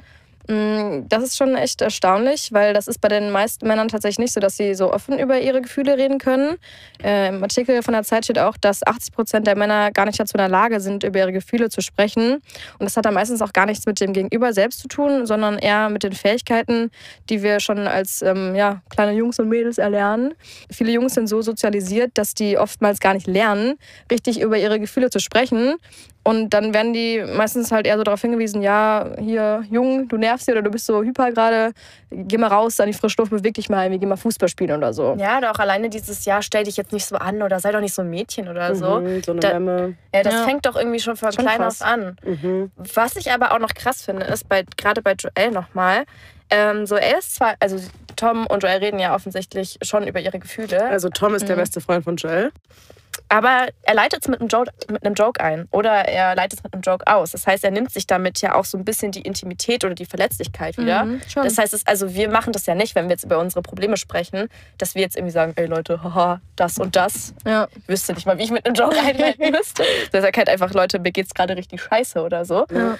Mm, 0.49 1.07
Das 1.09 1.23
ist 1.23 1.37
schon 1.37 1.55
echt 1.55 1.81
erstaunlich, 1.83 2.53
weil 2.53 2.75
das 2.75 2.89
ist 2.89 3.01
bei 3.01 3.09
den 3.09 3.31
meisten 3.31 3.67
Männern 3.69 3.89
tatsächlich 3.89 4.19
nicht 4.19 4.33
so, 4.33 4.41
dass 4.41 4.57
sie 4.57 4.75
so 4.75 4.93
offen 4.93 5.19
über 5.19 5.41
ihre 5.41 5.63
Gefühle 5.63 5.97
reden 5.97 6.19
können. 6.19 6.57
Äh, 7.03 7.29
Im 7.29 7.43
Artikel 7.43 7.83
von 7.83 7.95
der 7.95 8.03
Zeit 8.03 8.25
steht 8.25 8.39
auch, 8.41 8.57
dass 8.57 8.85
80 8.85 9.13
Prozent 9.15 9.47
der 9.47 9.57
Männer 9.57 9.93
gar 9.93 10.05
nicht 10.07 10.19
dazu 10.19 10.35
in 10.35 10.39
der 10.39 10.49
Lage 10.49 10.81
sind, 10.81 11.05
über 11.05 11.21
ihre 11.21 11.33
Gefühle 11.33 11.69
zu 11.71 11.81
sprechen. 11.81 12.35
Und 12.35 12.43
das 12.81 12.97
hat 12.97 13.05
dann 13.05 13.15
meistens 13.15 13.41
auch 13.41 13.53
gar 13.53 13.67
nichts 13.67 13.87
mit 13.87 14.01
dem 14.01 14.13
Gegenüber 14.13 14.53
selbst 14.53 14.81
zu 14.81 14.89
tun, 14.89 15.27
sondern 15.27 15.59
eher 15.59 15.89
mit 15.91 16.03
den 16.03 16.13
Fähigkeiten, 16.13 16.91
die 17.31 17.43
wir 17.43 17.61
schon 17.61 17.87
als 17.87 18.21
ähm, 18.23 18.55
ja, 18.57 18.83
kleine 18.91 19.13
Jungs 19.13 19.39
und 19.39 19.49
Mädels 19.49 19.79
erlernen. 19.79 20.35
Viele 20.71 20.91
Jungs 20.93 21.15
sind 21.15 21.29
so 21.29 21.41
sozialisiert, 21.43 22.13
dass 22.15 22.35
die 22.35 22.59
oftmals 22.59 22.99
gar 22.99 23.15
nicht 23.15 23.29
lernen, 23.29 23.75
richtig 24.11 24.41
über 24.41 24.59
ihre 24.59 24.81
Gefühle 24.81 25.11
zu 25.11 25.21
sprechen. 25.21 25.77
Und 26.25 26.51
dann 26.51 26.73
werden 26.73 26.93
die 26.93 27.21
meistens 27.35 27.73
halt 27.73 27.85
eher 27.85 27.97
so 27.99 28.05
darauf 28.05 28.21
hingewiesen, 28.21 28.63
ja, 28.63 29.11
hier, 29.19 29.65
Jung, 29.71 30.07
du 30.07 30.17
nervst 30.17 30.45
hier 30.45 30.55
oder 30.55 30.63
du 30.63 30.71
bist 30.71 30.87
so 30.87 31.03
hyper 31.03 31.33
gerade, 31.33 31.73
geh 32.13 32.39
mal 32.39 32.47
raus 32.47 32.79
an 32.79 32.87
die 32.87 32.93
frische 32.93 33.17
Luft, 33.19 33.33
beweg 33.33 33.55
dich 33.55 33.69
mal, 33.69 33.91
wir 33.91 33.99
gehen 33.99 34.09
mal 34.09 34.17
Fußball 34.17 34.49
spielen 34.49 34.71
oder 34.77 34.93
so. 34.93 35.17
Ja, 35.19 35.39
oder 35.39 35.51
auch 35.51 35.59
alleine 35.59 35.89
dieses 35.91 36.25
Jahr, 36.25 36.41
stell 36.43 36.63
dich 36.63 36.77
jetzt 36.77 36.93
nicht 36.93 37.07
so 37.07 37.17
an 37.17 37.43
oder 37.43 37.59
sei 37.59 37.73
doch 37.73 37.81
nicht 37.81 37.93
so 37.95 38.03
ein 38.03 38.09
Mädchen 38.11 38.49
oder 38.49 38.77
so. 38.77 39.01
Mhm, 39.01 39.23
so 39.25 39.33
eine 39.33 39.41
Da- 39.41 39.53
Memme. 39.59 39.97
Ja, 40.15 40.23
das 40.23 40.35
Ja. 40.35 40.45
fängt 40.45 40.65
doch 40.65 40.77
irgendwie 40.77 41.01
schon 41.01 41.17
von 41.17 41.33
Schon 41.33 41.45
klein 41.45 41.59
krass. 41.59 41.83
auf 41.83 41.89
an. 41.89 42.17
Mhm. 42.25 42.71
Was 42.77 43.17
ich 43.17 43.33
aber 43.33 43.53
auch 43.53 43.59
noch 43.59 43.75
krass 43.75 44.03
finde, 44.03 44.25
ist 44.27 44.49
bei 44.49 44.65
gerade 44.77 45.03
bei 45.03 45.15
Joel 45.15 45.51
nochmal, 45.51 46.05
ähm, 46.51 46.87
so 46.87 46.95
er 46.95 47.19
ist 47.19 47.35
zwar, 47.35 47.55
also 47.59 47.79
Tom 48.15 48.47
und 48.47 48.63
Joel 48.63 48.77
reden 48.79 49.01
ja 49.01 49.13
offensichtlich 49.13 49.77
schon 49.83 50.07
über 50.07 50.21
ihre 50.21 50.39
Gefühle, 50.39 50.85
Also 50.85 51.09
Tom 51.09 51.35
ist 51.35 51.49
der 51.49 51.57
Mhm. 51.57 51.61
beste 51.63 51.81
Freund 51.81 52.05
von 52.05 52.15
Joel. 52.15 52.53
Aber 53.33 53.69
er 53.81 53.95
leitet 53.95 54.21
es 54.23 54.29
mit 54.29 54.41
einem, 54.41 54.49
Joke, 54.51 54.71
mit 54.91 55.07
einem 55.07 55.15
Joke 55.15 55.43
ein 55.43 55.67
oder 55.71 55.91
er 55.91 56.35
leitet 56.35 56.59
es 56.59 56.63
mit 56.63 56.75
einem 56.75 56.83
Joke 56.83 57.07
aus. 57.07 57.31
Das 57.31 57.47
heißt, 57.47 57.65
er 57.65 57.71
nimmt 57.71 57.91
sich 57.91 58.07
damit 58.07 58.43
ja 58.43 58.55
auch 58.55 58.67
so 58.67 58.77
ein 58.77 58.85
bisschen 58.85 59.11
die 59.11 59.23
Intimität 59.23 59.87
oder 59.87 59.95
die 59.95 60.05
Verletzlichkeit 60.05 60.77
wieder. 60.77 61.05
Mhm. 61.07 61.23
Das 61.35 61.57
heißt, 61.57 61.73
es, 61.73 61.87
also 61.87 62.15
wir 62.15 62.29
machen 62.29 62.53
das 62.53 62.67
ja 62.67 62.75
nicht, 62.75 62.95
wenn 62.95 63.07
wir 63.07 63.13
jetzt 63.13 63.25
über 63.25 63.39
unsere 63.39 63.63
Probleme 63.63 63.97
sprechen, 63.97 64.51
dass 64.77 64.95
wir 64.95 65.01
jetzt 65.01 65.17
irgendwie 65.17 65.33
sagen, 65.33 65.55
ey 65.57 65.65
Leute, 65.65 66.03
haha, 66.03 66.43
das 66.57 66.77
und 66.77 66.95
das. 66.95 67.33
ja. 67.47 67.69
Ich 67.75 67.89
wüsste 67.89 68.13
nicht 68.13 68.27
mal, 68.27 68.37
wie 68.37 68.43
ich 68.43 68.51
mit 68.51 68.67
einem 68.67 68.75
Joke 68.75 69.01
einleiten 69.01 69.51
müsste. 69.51 69.83
Das 70.13 70.23
sagt 70.23 70.37
halt 70.37 70.51
einfach, 70.51 70.75
Leute, 70.75 70.99
mir 70.99 71.11
geht's 71.11 71.33
gerade 71.33 71.57
richtig 71.57 71.81
scheiße 71.81 72.21
oder 72.21 72.45
so. 72.45 72.67
Ja. 72.71 72.99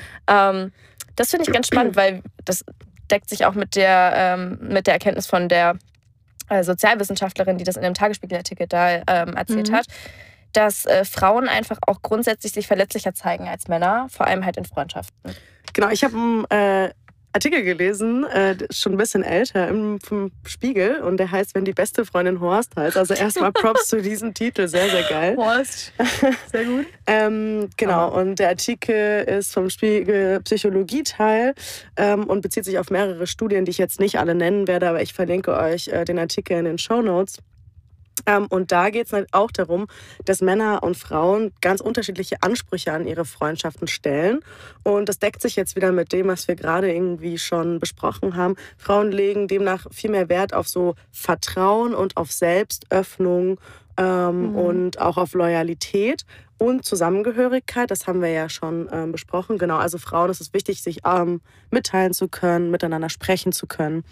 Ähm, 0.51 0.73
das 1.15 1.29
finde 1.29 1.45
ich 1.47 1.53
ganz 1.53 1.67
spannend, 1.67 1.95
weil 1.95 2.23
das 2.47 2.65
deckt 3.11 3.29
sich 3.29 3.45
auch 3.45 3.53
mit 3.53 3.77
der, 3.77 4.13
ähm, 4.17 4.59
mit 4.63 4.87
der 4.87 4.95
Erkenntnis 4.95 5.27
von 5.27 5.51
der 5.51 5.77
Sozialwissenschaftlerin, 6.61 7.59
die 7.59 7.65
das 7.65 7.77
in 7.77 7.83
dem 7.83 7.95
Tagesspiegelartikel 7.95 8.67
da 8.67 9.03
ähm, 9.07 9.35
erzählt 9.35 9.71
Mhm. 9.71 9.75
hat, 9.75 9.87
dass 10.53 10.85
äh, 10.87 11.05
Frauen 11.05 11.49
einfach 11.49 11.79
auch 11.87 12.03
grundsätzlich 12.03 12.53
sich 12.53 12.67
verletzlicher 12.67 13.15
zeigen 13.15 13.49
als 13.49 13.69
Männer, 13.69 14.07
vor 14.11 14.27
allem 14.27 14.45
halt 14.45 14.57
in 14.59 14.65
Freundschaften. 14.65 15.35
Genau, 15.73 15.89
ich 15.89 16.05
habe 16.05 16.15
einen 16.15 16.45
äh, 16.51 16.91
Artikel 17.33 17.63
gelesen, 17.63 18.25
äh, 18.25 18.57
schon 18.71 18.93
ein 18.93 18.99
bisschen 18.99 19.23
älter, 19.23 19.69
im, 19.69 20.01
vom 20.01 20.31
Spiegel. 20.47 21.01
Und 21.01 21.17
der 21.17 21.31
heißt, 21.31 21.55
wenn 21.55 21.65
die 21.65 21.73
beste 21.73 22.05
Freundin 22.05 22.41
Horst 22.41 22.77
heißt. 22.77 22.97
Also 22.97 23.15
erstmal 23.15 23.53
Props 23.53 23.89
zu 23.89 24.03
diesem 24.03 24.35
Titel, 24.35 24.69
sehr, 24.69 24.89
sehr 24.91 25.05
geil. 25.05 25.37
Horst. 25.37 25.93
Sehr 26.51 26.65
gut. 26.65 26.87
Ähm, 27.05 27.69
genau, 27.77 28.17
und 28.17 28.39
der 28.39 28.51
Artikel 28.51 29.25
ist 29.25 29.53
vom 29.53 29.71
Spiegel 29.71 30.41
Psychologie-Teil 30.41 31.53
ähm, 31.97 32.25
und 32.25 32.41
bezieht 32.41 32.65
sich 32.65 32.79
auf 32.79 32.91
mehrere 32.91 33.27
Studien, 33.27 33.65
die 33.65 33.73
ich 33.73 33.79
jetzt 33.79 33.99
nicht 33.99 34.21
alle 34.21 34.37
nennen 34.37 34.69
werde, 34.69 34.89
aber 34.89 35.03
ich 35.03 35.13
verlinke 35.13 35.53
euch 35.57 35.89
äh, 35.89 36.05
den 36.05 36.19
Artikel 36.21 36.57
in 36.57 36.65
den 36.65 36.79
Show 36.79 37.03
Notes. 37.03 37.39
Ähm, 38.27 38.47
und 38.49 38.73
da 38.73 38.91
geht 38.91 39.07
es 39.07 39.13
halt 39.13 39.29
auch 39.33 39.51
darum, 39.51 39.87
dass 40.25 40.41
Männer 40.41 40.83
und 40.83 40.97
Frauen 40.97 41.53
ganz 41.61 41.81
unterschiedliche 41.81 42.37
Ansprüche 42.43 42.93
an 42.93 43.07
ihre 43.07 43.25
Freundschaften 43.25 43.89
stellen. 43.89 44.41
Und 44.85 45.09
das 45.09 45.19
deckt 45.19 45.43
sich 45.43 45.57
jetzt 45.57 45.77
wieder 45.77 45.93
mit 45.93 46.13
dem, 46.13 46.29
was 46.29 46.49
wir 46.49 46.55
gerade 46.55 46.93
irgendwie 46.93 47.39
schon 47.39 47.81
besprochen 47.81 48.37
haben. 48.37 48.57
Frauen 48.77 49.11
legen 49.11 49.49
demnach 49.49 49.87
viel 49.91 50.11
mehr 50.11 50.29
Wert 50.29 50.55
auf 50.55 50.69
so 50.69 50.95
Vertrauen 51.11 51.95
und 51.95 52.17
auf 52.17 52.31
Selbstöffnung 52.31 53.59
ähm, 53.97 54.51
mhm. 54.51 54.57
und 54.57 55.01
auch 55.01 55.17
auf 55.17 55.35
Loyalität 55.35 56.25
und 56.59 56.85
Zusammengehörigkeit. 56.85 57.91
Das 57.91 58.07
haben 58.07 58.23
wir 58.23 58.31
ja 58.31 58.49
schon 58.49 58.89
ähm, 58.93 59.11
besprochen. 59.11 59.59
Genau, 59.59 59.79
also 59.79 59.99
Frauen 59.99 60.31
ist 60.31 60.41
es 60.41 60.53
wichtig, 60.53 60.83
sich 60.83 61.01
ähm, 61.05 61.41
mitteilen 61.71 62.13
zu 62.13 62.29
können, 62.29 62.71
miteinander 62.71 63.09
sprechen 63.09 63.53
zu 63.53 63.67
können. 63.67 64.05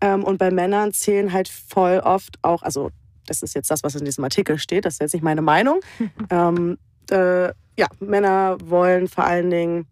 Ähm, 0.00 0.24
und 0.24 0.38
bei 0.38 0.50
Männern 0.50 0.92
zählen 0.92 1.32
halt 1.32 1.48
voll 1.48 2.00
oft 2.02 2.38
auch, 2.42 2.62
also 2.62 2.90
das 3.26 3.42
ist 3.42 3.54
jetzt 3.54 3.70
das, 3.70 3.82
was 3.82 3.94
in 3.94 4.04
diesem 4.04 4.24
Artikel 4.24 4.58
steht, 4.58 4.84
das 4.84 4.94
ist 4.94 5.00
jetzt 5.00 5.14
nicht 5.14 5.22
meine 5.22 5.42
Meinung. 5.42 5.80
ähm, 6.30 6.78
äh, 7.10 7.48
ja, 7.76 7.88
Männer 8.00 8.56
wollen 8.62 9.08
vor 9.08 9.24
allen 9.24 9.50
Dingen 9.50 9.86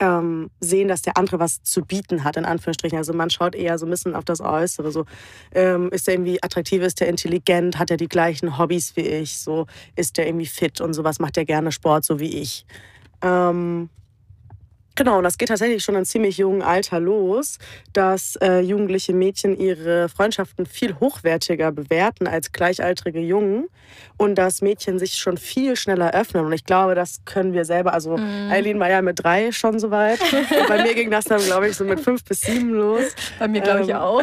ähm, 0.00 0.50
sehen, 0.60 0.88
dass 0.88 1.02
der 1.02 1.16
andere 1.16 1.38
was 1.38 1.62
zu 1.62 1.82
bieten 1.82 2.24
hat, 2.24 2.36
in 2.36 2.44
Anführungsstrichen. 2.44 2.98
Also 2.98 3.12
man 3.12 3.30
schaut 3.30 3.54
eher 3.54 3.78
so 3.78 3.86
ein 3.86 3.90
bisschen 3.90 4.14
auf 4.14 4.24
das 4.24 4.40
Äußere. 4.40 4.90
So, 4.90 5.04
ähm, 5.54 5.90
ist 5.90 6.06
der 6.06 6.14
irgendwie 6.14 6.42
attraktiv, 6.42 6.82
ist 6.82 7.00
der 7.00 7.08
intelligent, 7.08 7.78
hat 7.78 7.90
er 7.90 7.96
die 7.96 8.08
gleichen 8.08 8.58
Hobbys 8.58 8.96
wie 8.96 9.02
ich, 9.02 9.38
so 9.38 9.66
ist 9.94 10.18
der 10.18 10.26
irgendwie 10.26 10.46
fit 10.46 10.80
und 10.80 10.92
sowas, 10.94 11.20
macht 11.20 11.36
er 11.36 11.44
gerne 11.44 11.72
Sport, 11.72 12.04
so 12.04 12.18
wie 12.18 12.40
ich. 12.40 12.66
Ähm, 13.22 13.88
Genau, 14.94 15.18
und 15.18 15.24
das 15.24 15.38
geht 15.38 15.48
tatsächlich 15.48 15.82
schon 15.82 15.94
in 15.94 16.04
ziemlich 16.04 16.36
jungen 16.36 16.62
Alter 16.62 17.00
los, 17.00 17.58
dass 17.92 18.36
äh, 18.36 18.60
jugendliche 18.60 19.14
Mädchen 19.14 19.58
ihre 19.58 20.08
Freundschaften 20.08 20.66
viel 20.66 20.98
hochwertiger 21.00 21.72
bewerten 21.72 22.26
als 22.26 22.52
gleichaltrige 22.52 23.20
Jungen 23.20 23.68
und 24.18 24.36
dass 24.36 24.60
Mädchen 24.60 24.98
sich 24.98 25.14
schon 25.14 25.38
viel 25.38 25.76
schneller 25.76 26.12
öffnen. 26.14 26.44
Und 26.44 26.52
ich 26.52 26.64
glaube, 26.64 26.94
das 26.94 27.22
können 27.24 27.52
wir 27.52 27.64
selber. 27.64 27.94
Also, 27.94 28.16
mhm. 28.16 28.50
Eileen 28.50 28.78
war 28.80 28.90
ja 28.90 29.02
mit 29.02 29.22
drei 29.22 29.50
schon 29.52 29.78
so 29.78 29.90
weit. 29.90 30.20
bei 30.68 30.82
mir 30.82 30.94
ging 30.94 31.10
das 31.10 31.24
dann, 31.24 31.40
glaube 31.40 31.68
ich, 31.68 31.76
so 31.76 31.84
mit 31.84 32.00
fünf 32.00 32.24
bis 32.24 32.42
sieben 32.42 32.70
los. 32.70 33.14
Bei 33.38 33.48
mir, 33.48 33.62
glaube 33.62 33.80
ähm, 33.80 33.88
ich, 33.88 33.94
auch. 33.94 34.22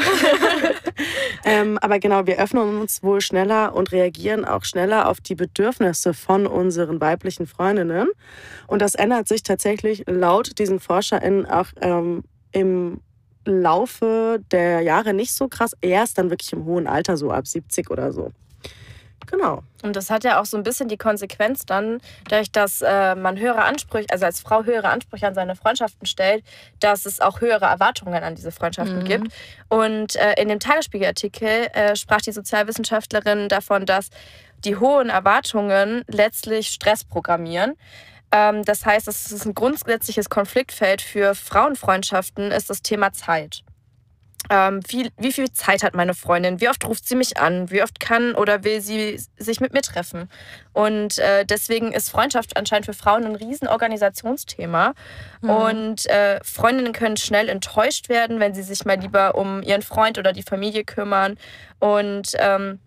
ähm, 1.46 1.78
aber 1.80 2.00
genau, 2.00 2.28
wir 2.28 2.40
öffnen 2.40 2.80
uns 2.80 3.02
wohl 3.04 3.22
schneller 3.22 3.76
und 3.76 3.92
reagieren 3.92 4.46
auch 4.46 4.64
schneller 4.64 5.10
auf 5.10 5.20
die 5.20 5.36
Bedürfnisse 5.36 6.14
von 6.14 6.46
unseren 6.48 7.02
weiblichen 7.02 7.48
Freundinnen. 7.48 8.08
Und 8.68 8.82
das 8.82 8.96
ändert 8.96 9.28
sich 9.28 9.44
tatsächlich 9.44 10.04
laut 10.08 10.59
diesen 10.60 10.80
ForscherInnen 10.80 11.46
auch 11.46 11.68
ähm, 11.82 12.24
im 12.52 13.02
Laufe 13.46 14.42
der 14.52 14.82
Jahre 14.82 15.14
nicht 15.14 15.34
so 15.34 15.48
krass. 15.48 15.76
Erst 15.82 16.18
dann 16.18 16.30
wirklich 16.30 16.54
im 16.54 16.66
hohen 16.66 16.88
Alter, 16.88 17.18
so 17.18 17.32
ab 17.32 17.48
70 17.48 17.90
oder 17.90 18.12
so. 18.12 18.32
Genau. 19.30 19.64
Und 19.84 19.96
das 19.96 20.10
hat 20.10 20.24
ja 20.24 20.42
auch 20.42 20.46
so 20.46 20.58
ein 20.58 20.64
bisschen 20.64 20.90
die 20.90 20.98
Konsequenz 20.98 21.66
dann, 21.66 22.02
dadurch, 22.28 22.52
dass 22.52 22.82
äh, 22.82 23.16
man 23.16 23.38
höhere 23.38 23.64
Ansprüche, 23.64 24.08
also 24.10 24.26
als 24.26 24.40
Frau 24.40 24.64
höhere 24.64 24.90
Ansprüche 24.90 25.28
an 25.28 25.36
seine 25.36 25.56
Freundschaften 25.56 26.08
stellt, 26.08 26.44
dass 26.80 27.06
es 27.06 27.22
auch 27.22 27.40
höhere 27.40 27.66
Erwartungen 27.66 28.24
an 28.24 28.36
diese 28.36 28.52
Freundschaften 28.52 29.00
mhm. 29.00 29.06
gibt. 29.06 29.28
Und 29.68 30.16
äh, 30.16 30.34
in 30.42 30.48
dem 30.50 30.60
Tagesspiegelartikel 30.60 31.68
äh, 31.74 31.96
sprach 31.96 32.22
die 32.22 32.32
Sozialwissenschaftlerin 32.32 33.50
davon, 33.50 33.86
dass 33.86 34.10
die 34.66 34.76
hohen 34.76 35.10
Erwartungen 35.10 36.04
letztlich 36.08 36.70
Stress 36.70 37.04
programmieren. 37.04 37.76
Ähm, 38.32 38.64
das 38.64 38.86
heißt, 38.86 39.08
es 39.08 39.32
ist 39.32 39.46
ein 39.46 39.56
grundsätzliches 39.56 40.30
Konfliktfeld 40.30 41.02
für 41.02 41.36
Frauenfreundschaften, 41.36 42.52
ist 42.52 42.70
das 42.70 42.82
Thema 42.82 43.12
Zeit. 43.14 43.64
Ähm, 44.50 44.80
wie, 44.88 45.12
wie 45.18 45.34
viel 45.34 45.52
Zeit 45.52 45.84
hat 45.84 45.94
meine 45.94 46.14
Freundin? 46.14 46.62
Wie 46.62 46.70
oft 46.70 46.88
ruft 46.88 47.08
sie 47.08 47.16
mich 47.16 47.38
an? 47.38 47.70
Wie 47.70 47.84
oft 47.84 48.00
kann 48.00 48.34
oder 48.36 48.64
will 48.64 48.82
sie 48.82 49.22
sich 49.38 49.60
mit 49.60 49.74
mir 49.74 49.82
treffen? 49.82 50.30
Und 50.74 51.20
äh, 51.20 51.46
deswegen 51.46 51.92
ist 51.92 52.10
Freundschaft 52.10 52.56
anscheinend 52.56 52.86
für 52.86 52.94
Frauen 52.94 53.26
ein 53.26 53.36
Riesenorganisationsthema. 53.36 54.94
Mhm. 55.42 55.50
Und 55.50 56.06
äh, 56.08 56.40
Freundinnen 56.44 56.94
können 56.94 57.18
schnell 57.18 57.50
enttäuscht 57.50 58.10
werden, 58.10 58.40
wenn 58.40 58.54
sie 58.54 58.64
sich 58.64 58.86
mal 58.86 58.98
lieber 58.98 59.36
um 59.36 59.62
ihren 59.62 59.82
Freund 59.82 60.18
oder 60.18 60.32
die 60.32 60.44
Familie 60.44 60.84
kümmern. 60.84 61.38
Und 61.80 62.32
ähm, 62.40 62.80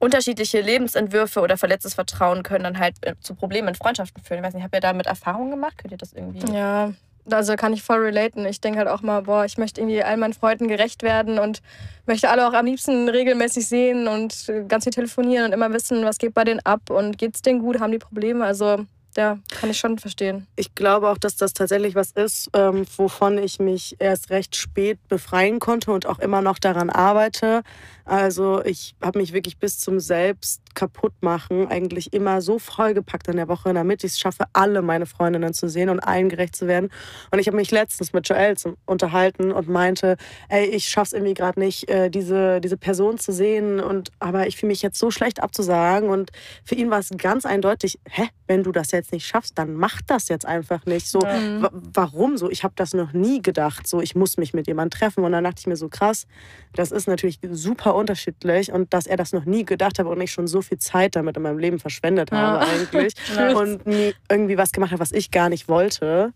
unterschiedliche 0.00 0.60
Lebensentwürfe 0.60 1.40
oder 1.40 1.56
verletztes 1.56 1.94
Vertrauen 1.94 2.42
können 2.42 2.64
dann 2.64 2.78
halt 2.78 2.96
äh, 3.02 3.14
zu 3.20 3.34
Problemen 3.34 3.68
in 3.68 3.74
Freundschaften 3.76 4.22
führen. 4.24 4.38
Ich 4.40 4.46
weiß 4.46 4.54
nicht, 4.54 4.64
habt 4.64 4.74
ihr 4.74 4.80
damit 4.80 5.06
Erfahrungen 5.06 5.50
gemacht? 5.50 5.78
Könnt 5.78 5.92
ihr 5.92 5.98
das 5.98 6.12
irgendwie? 6.12 6.52
Ja, 6.52 6.92
also 7.30 7.54
kann 7.54 7.72
ich 7.74 7.82
voll 7.82 7.98
relaten. 7.98 8.44
Ich 8.46 8.60
denke 8.60 8.78
halt 8.78 8.88
auch 8.88 9.02
mal, 9.02 9.22
boah, 9.22 9.44
ich 9.44 9.58
möchte 9.58 9.80
irgendwie 9.80 10.02
all 10.02 10.16
meinen 10.16 10.32
Freunden 10.32 10.68
gerecht 10.68 11.02
werden 11.02 11.38
und 11.38 11.60
möchte 12.06 12.30
alle 12.30 12.48
auch 12.48 12.54
am 12.54 12.66
liebsten 12.66 13.08
regelmäßig 13.08 13.68
sehen 13.68 14.08
und 14.08 14.48
äh, 14.48 14.64
ganz 14.66 14.84
viel 14.84 14.92
telefonieren 14.92 15.46
und 15.46 15.52
immer 15.52 15.72
wissen, 15.72 16.04
was 16.04 16.18
geht 16.18 16.34
bei 16.34 16.44
denen 16.44 16.60
ab 16.64 16.90
und 16.90 17.18
geht 17.18 17.36
es 17.36 17.42
denen 17.42 17.60
gut, 17.60 17.78
haben 17.78 17.92
die 17.92 17.98
Probleme. 17.98 18.44
Also 18.44 18.86
ja, 19.16 19.38
kann 19.48 19.70
ich 19.70 19.78
schon 19.78 19.98
verstehen. 19.98 20.46
Ich 20.56 20.74
glaube 20.74 21.08
auch, 21.08 21.18
dass 21.18 21.36
das 21.36 21.52
tatsächlich 21.52 21.94
was 21.94 22.12
ist, 22.12 22.50
ähm, 22.54 22.84
wovon 22.96 23.38
ich 23.38 23.58
mich 23.58 23.96
erst 23.98 24.30
recht 24.30 24.56
spät 24.56 24.98
befreien 25.08 25.58
konnte 25.58 25.90
und 25.92 26.06
auch 26.06 26.18
immer 26.18 26.42
noch 26.42 26.58
daran 26.58 26.90
arbeite. 26.90 27.62
Also 28.04 28.64
ich 28.64 28.94
habe 29.02 29.18
mich 29.18 29.32
wirklich 29.32 29.58
bis 29.58 29.78
zum 29.78 30.00
Selbst 30.00 30.60
kaputt 30.74 31.12
machen 31.20 31.68
eigentlich 31.68 32.12
immer 32.12 32.40
so 32.40 32.58
vollgepackt 32.58 33.28
in 33.28 33.36
der 33.36 33.48
Woche, 33.48 33.72
damit 33.74 34.04
ich 34.04 34.12
es 34.12 34.20
schaffe, 34.20 34.44
alle 34.52 34.82
meine 34.82 35.06
Freundinnen 35.06 35.52
zu 35.54 35.68
sehen 35.68 35.88
und 35.88 36.00
allen 36.00 36.28
gerecht 36.28 36.56
zu 36.56 36.66
werden. 36.66 36.90
Und 37.30 37.38
ich 37.38 37.46
habe 37.46 37.56
mich 37.56 37.70
letztens 37.70 38.12
mit 38.12 38.28
Joel 38.28 38.54
unterhalten 38.86 39.52
und 39.52 39.68
meinte, 39.68 40.16
ey, 40.48 40.66
ich 40.66 40.88
schaff's 40.88 41.12
irgendwie 41.12 41.34
gerade 41.34 41.60
nicht, 41.60 41.88
äh, 41.88 42.10
diese, 42.10 42.60
diese 42.60 42.76
Person 42.76 43.18
zu 43.18 43.32
sehen. 43.32 43.80
Und 43.80 44.10
aber 44.18 44.46
ich 44.46 44.56
fühle 44.56 44.68
mich 44.68 44.82
jetzt 44.82 44.98
so 44.98 45.10
schlecht 45.10 45.42
abzusagen. 45.42 46.08
Und 46.08 46.30
für 46.64 46.74
ihn 46.74 46.90
war 46.90 46.98
es 46.98 47.10
ganz 47.16 47.44
eindeutig, 47.44 47.98
hä, 48.08 48.28
wenn 48.46 48.62
du 48.62 48.72
das 48.72 48.90
jetzt 48.90 49.12
nicht 49.12 49.26
schaffst, 49.26 49.58
dann 49.58 49.74
mach 49.74 50.00
das 50.06 50.28
jetzt 50.28 50.46
einfach 50.46 50.84
nicht. 50.86 51.06
So, 51.06 51.20
mhm. 51.20 51.68
warum 51.72 52.36
so? 52.36 52.50
Ich 52.50 52.64
habe 52.64 52.74
das 52.76 52.94
noch 52.94 53.12
nie 53.12 53.42
gedacht. 53.42 53.86
So, 53.86 54.00
ich 54.00 54.14
muss 54.14 54.36
mich 54.36 54.54
mit 54.54 54.66
jemandem 54.66 54.98
treffen. 54.98 55.24
Und 55.24 55.32
dann 55.32 55.44
dachte 55.44 55.60
ich 55.60 55.66
mir 55.66 55.76
so, 55.76 55.88
krass, 55.88 56.26
das 56.72 56.90
ist 56.90 57.08
natürlich 57.08 57.38
super 57.50 57.94
unterschiedlich 57.94 58.72
und 58.72 58.92
dass 58.92 59.06
er 59.06 59.16
das 59.16 59.32
noch 59.32 59.44
nie 59.44 59.64
gedacht 59.64 59.98
hat 59.98 60.06
und 60.06 60.20
ich 60.20 60.32
schon 60.32 60.46
so 60.60 60.68
viel 60.68 60.78
Zeit 60.78 61.16
damit 61.16 61.36
in 61.36 61.42
meinem 61.42 61.58
Leben 61.58 61.78
verschwendet 61.78 62.32
habe 62.32 62.64
ja. 62.64 62.72
eigentlich 62.72 63.14
und 63.56 63.86
nie 63.86 64.14
irgendwie 64.28 64.58
was 64.58 64.72
gemacht 64.72 64.92
habe, 64.92 65.00
was 65.00 65.12
ich 65.12 65.30
gar 65.30 65.48
nicht 65.48 65.68
wollte. 65.68 66.32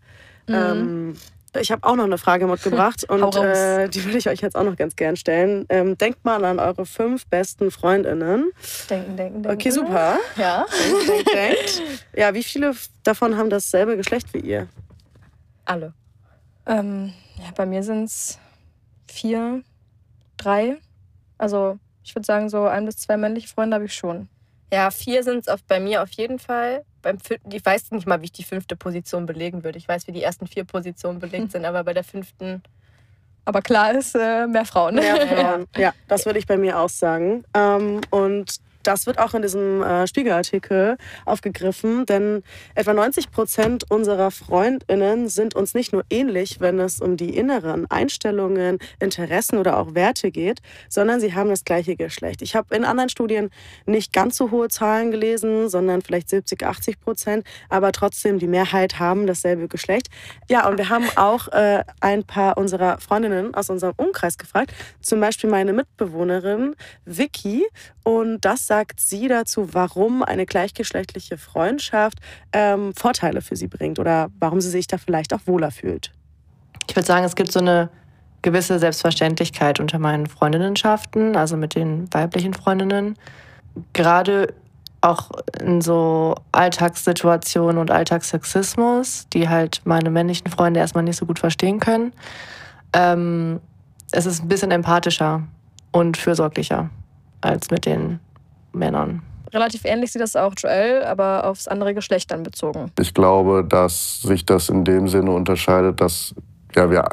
Mhm. 0.47 0.55
Ähm, 0.55 1.15
ich 1.59 1.71
habe 1.71 1.87
auch 1.87 1.95
noch 1.95 2.03
eine 2.03 2.17
Frage 2.17 2.47
mitgebracht 2.47 3.03
und 3.09 3.35
äh, 3.35 3.87
die 3.87 4.03
würde 4.03 4.17
ich 4.17 4.27
euch 4.27 4.41
jetzt 4.41 4.55
auch 4.55 4.63
noch 4.63 4.75
ganz 4.75 4.95
gern 4.95 5.15
stellen. 5.15 5.65
Ähm, 5.69 5.97
denkt 5.97 6.25
mal 6.25 6.43
an 6.43 6.59
eure 6.59 6.85
fünf 6.85 7.27
besten 7.27 7.71
Freundinnen. 7.71 8.51
Denken, 8.89 9.15
denken, 9.15 9.43
denken. 9.43 9.51
Okay, 9.51 9.69
super. 9.69 10.17
Ja. 10.37 10.65
Denkt, 11.07 11.09
denkt, 11.09 11.33
denkt. 11.33 12.05
Ja, 12.15 12.33
wie 12.33 12.43
viele 12.43 12.73
davon 13.03 13.37
haben 13.37 13.49
dasselbe 13.49 13.95
Geschlecht 13.97 14.33
wie 14.33 14.39
ihr? 14.39 14.67
Alle. 15.63 15.93
Ähm, 16.65 17.13
ja, 17.37 17.51
bei 17.55 17.65
mir 17.65 17.83
sind 17.83 18.05
es 18.05 18.39
vier, 19.07 19.63
drei. 20.37 20.77
Also 21.37 21.79
ich 22.05 22.15
würde 22.15 22.25
sagen, 22.25 22.49
so 22.49 22.65
ein 22.65 22.85
bis 22.85 22.97
zwei 22.97 23.17
männliche 23.17 23.47
Freunde 23.47 23.75
habe 23.75 23.85
ich 23.85 23.93
schon. 23.93 24.29
Ja, 24.71 24.91
vier 24.91 25.23
sind 25.23 25.47
es 25.47 25.61
bei 25.63 25.79
mir 25.79 26.03
auf 26.03 26.11
jeden 26.11 26.39
Fall. 26.39 26.83
Beim 27.01 27.17
ich 27.49 27.65
weiß 27.65 27.91
nicht 27.91 28.07
mal, 28.07 28.21
wie 28.21 28.25
ich 28.25 28.31
die 28.31 28.43
fünfte 28.43 28.75
Position 28.75 29.25
belegen 29.25 29.63
würde. 29.63 29.77
Ich 29.77 29.87
weiß, 29.87 30.07
wie 30.07 30.11
die 30.11 30.23
ersten 30.23 30.47
vier 30.47 30.63
Positionen 30.63 31.19
belegt 31.19 31.51
sind, 31.51 31.65
aber 31.65 31.83
bei 31.83 31.93
der 31.93 32.03
fünften. 32.03 32.61
Aber 33.45 33.61
klar 33.61 33.93
ist, 33.93 34.15
äh, 34.15 34.47
mehr 34.47 34.65
Frauen. 34.65 34.95
Mehr 34.95 35.27
Frauen. 35.27 35.67
ja, 35.77 35.93
das 36.07 36.25
würde 36.25 36.39
ich 36.39 36.47
bei 36.47 36.57
mir 36.57 36.79
auch 36.79 36.89
sagen. 36.89 37.43
Ähm, 37.53 38.01
und 38.09 38.59
das 38.87 39.07
wird 39.07 39.19
auch 39.19 39.33
in 39.33 39.41
diesem 39.41 39.81
äh, 39.81 40.07
Spiegelartikel 40.07 40.97
aufgegriffen, 41.25 42.05
denn 42.05 42.43
etwa 42.75 42.93
90 42.93 43.31
Prozent 43.31 43.89
unserer 43.89 44.31
Freundinnen 44.31 45.27
sind 45.27 45.55
uns 45.55 45.73
nicht 45.73 45.93
nur 45.93 46.03
ähnlich, 46.09 46.59
wenn 46.59 46.79
es 46.79 47.01
um 47.01 47.17
die 47.17 47.35
inneren 47.35 47.89
Einstellungen, 47.89 48.79
Interessen 48.99 49.57
oder 49.57 49.77
auch 49.77 49.95
Werte 49.95 50.31
geht, 50.31 50.59
sondern 50.89 51.19
sie 51.19 51.33
haben 51.33 51.49
das 51.49 51.65
gleiche 51.65 51.95
Geschlecht. 51.95 52.41
Ich 52.41 52.55
habe 52.55 52.75
in 52.75 52.85
anderen 52.85 53.09
Studien 53.09 53.49
nicht 53.85 54.13
ganz 54.13 54.37
so 54.37 54.51
hohe 54.51 54.69
Zahlen 54.69 55.11
gelesen, 55.11 55.69
sondern 55.69 56.01
vielleicht 56.01 56.29
70, 56.29 56.63
80 56.63 56.99
Prozent, 56.99 57.45
aber 57.69 57.91
trotzdem 57.91 58.39
die 58.39 58.47
Mehrheit 58.47 58.99
haben 58.99 59.27
dasselbe 59.27 59.67
Geschlecht. 59.67 60.09
Ja, 60.49 60.67
und 60.67 60.77
wir 60.77 60.89
haben 60.89 61.05
auch 61.15 61.47
äh, 61.49 61.83
ein 62.01 62.23
paar 62.23 62.57
unserer 62.57 62.99
Freundinnen 62.99 63.53
aus 63.55 63.69
unserem 63.69 63.93
Umkreis 63.97 64.37
gefragt, 64.37 64.73
zum 65.01 65.19
Beispiel 65.19 65.49
meine 65.49 65.73
Mitbewohnerin 65.73 66.75
Vicky 67.05 67.65
und 68.03 68.41
das 68.41 68.67
sagt 68.67 68.74
sie 68.97 69.27
dazu, 69.27 69.73
warum 69.73 70.23
eine 70.23 70.45
gleichgeschlechtliche 70.45 71.37
Freundschaft 71.37 72.19
ähm, 72.51 72.93
Vorteile 72.93 73.41
für 73.41 73.55
sie 73.55 73.67
bringt 73.67 73.99
oder 73.99 74.29
warum 74.39 74.61
sie 74.61 74.69
sich 74.69 74.87
da 74.87 74.97
vielleicht 74.97 75.33
auch 75.33 75.41
wohler 75.45 75.71
fühlt. 75.71 76.11
Ich 76.87 76.95
würde 76.95 77.05
sagen, 77.05 77.25
es 77.25 77.35
gibt 77.35 77.51
so 77.51 77.59
eine 77.59 77.89
gewisse 78.41 78.77
Selbstverständlichkeit 78.77 79.79
unter 79.79 79.97
meinen 79.97 80.27
Freundinnenschaften, 80.27 81.35
also 81.35 81.57
mit 81.57 81.75
den 81.75 82.13
weiblichen 82.13 82.53
Freundinnen. 82.53 83.17
Gerade 83.93 84.53
auch 85.01 85.31
in 85.59 85.81
so 85.81 86.35
Alltagssituationen 86.51 87.77
und 87.77 87.91
Alltagssexismus, 87.91 89.27
die 89.33 89.49
halt 89.49 89.81
meine 89.85 90.09
männlichen 90.09 90.47
Freunde 90.47 90.79
erstmal 90.79 91.03
nicht 91.03 91.17
so 91.17 91.25
gut 91.25 91.39
verstehen 91.39 91.79
können. 91.79 92.13
Ähm, 92.93 93.59
es 94.11 94.25
ist 94.25 94.43
ein 94.43 94.47
bisschen 94.47 94.71
empathischer 94.71 95.43
und 95.91 96.17
fürsorglicher. 96.17 96.89
als 97.41 97.69
mit 97.69 97.85
den 97.85 98.19
Männern. 98.75 99.21
Relativ 99.53 99.85
ähnlich 99.85 100.11
sieht 100.11 100.21
das 100.21 100.35
auch 100.35 100.53
Joel, 100.57 101.03
aber 101.03 101.45
aufs 101.45 101.67
andere 101.67 101.93
Geschlecht 101.93 102.31
dann 102.31 102.43
bezogen. 102.43 102.91
Ich 102.99 103.13
glaube, 103.13 103.63
dass 103.67 104.21
sich 104.21 104.45
das 104.45 104.69
in 104.69 104.83
dem 104.83 105.07
Sinne 105.07 105.31
unterscheidet, 105.31 106.01
dass 106.01 106.35
ja, 106.75 106.89
wir 106.89 107.05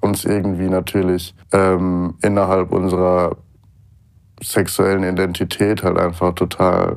uns 0.00 0.24
irgendwie 0.24 0.68
natürlich 0.68 1.34
ähm, 1.52 2.14
innerhalb 2.22 2.72
unserer 2.72 3.36
sexuellen 4.42 5.04
Identität 5.04 5.82
halt 5.82 5.98
einfach 5.98 6.34
total 6.34 6.96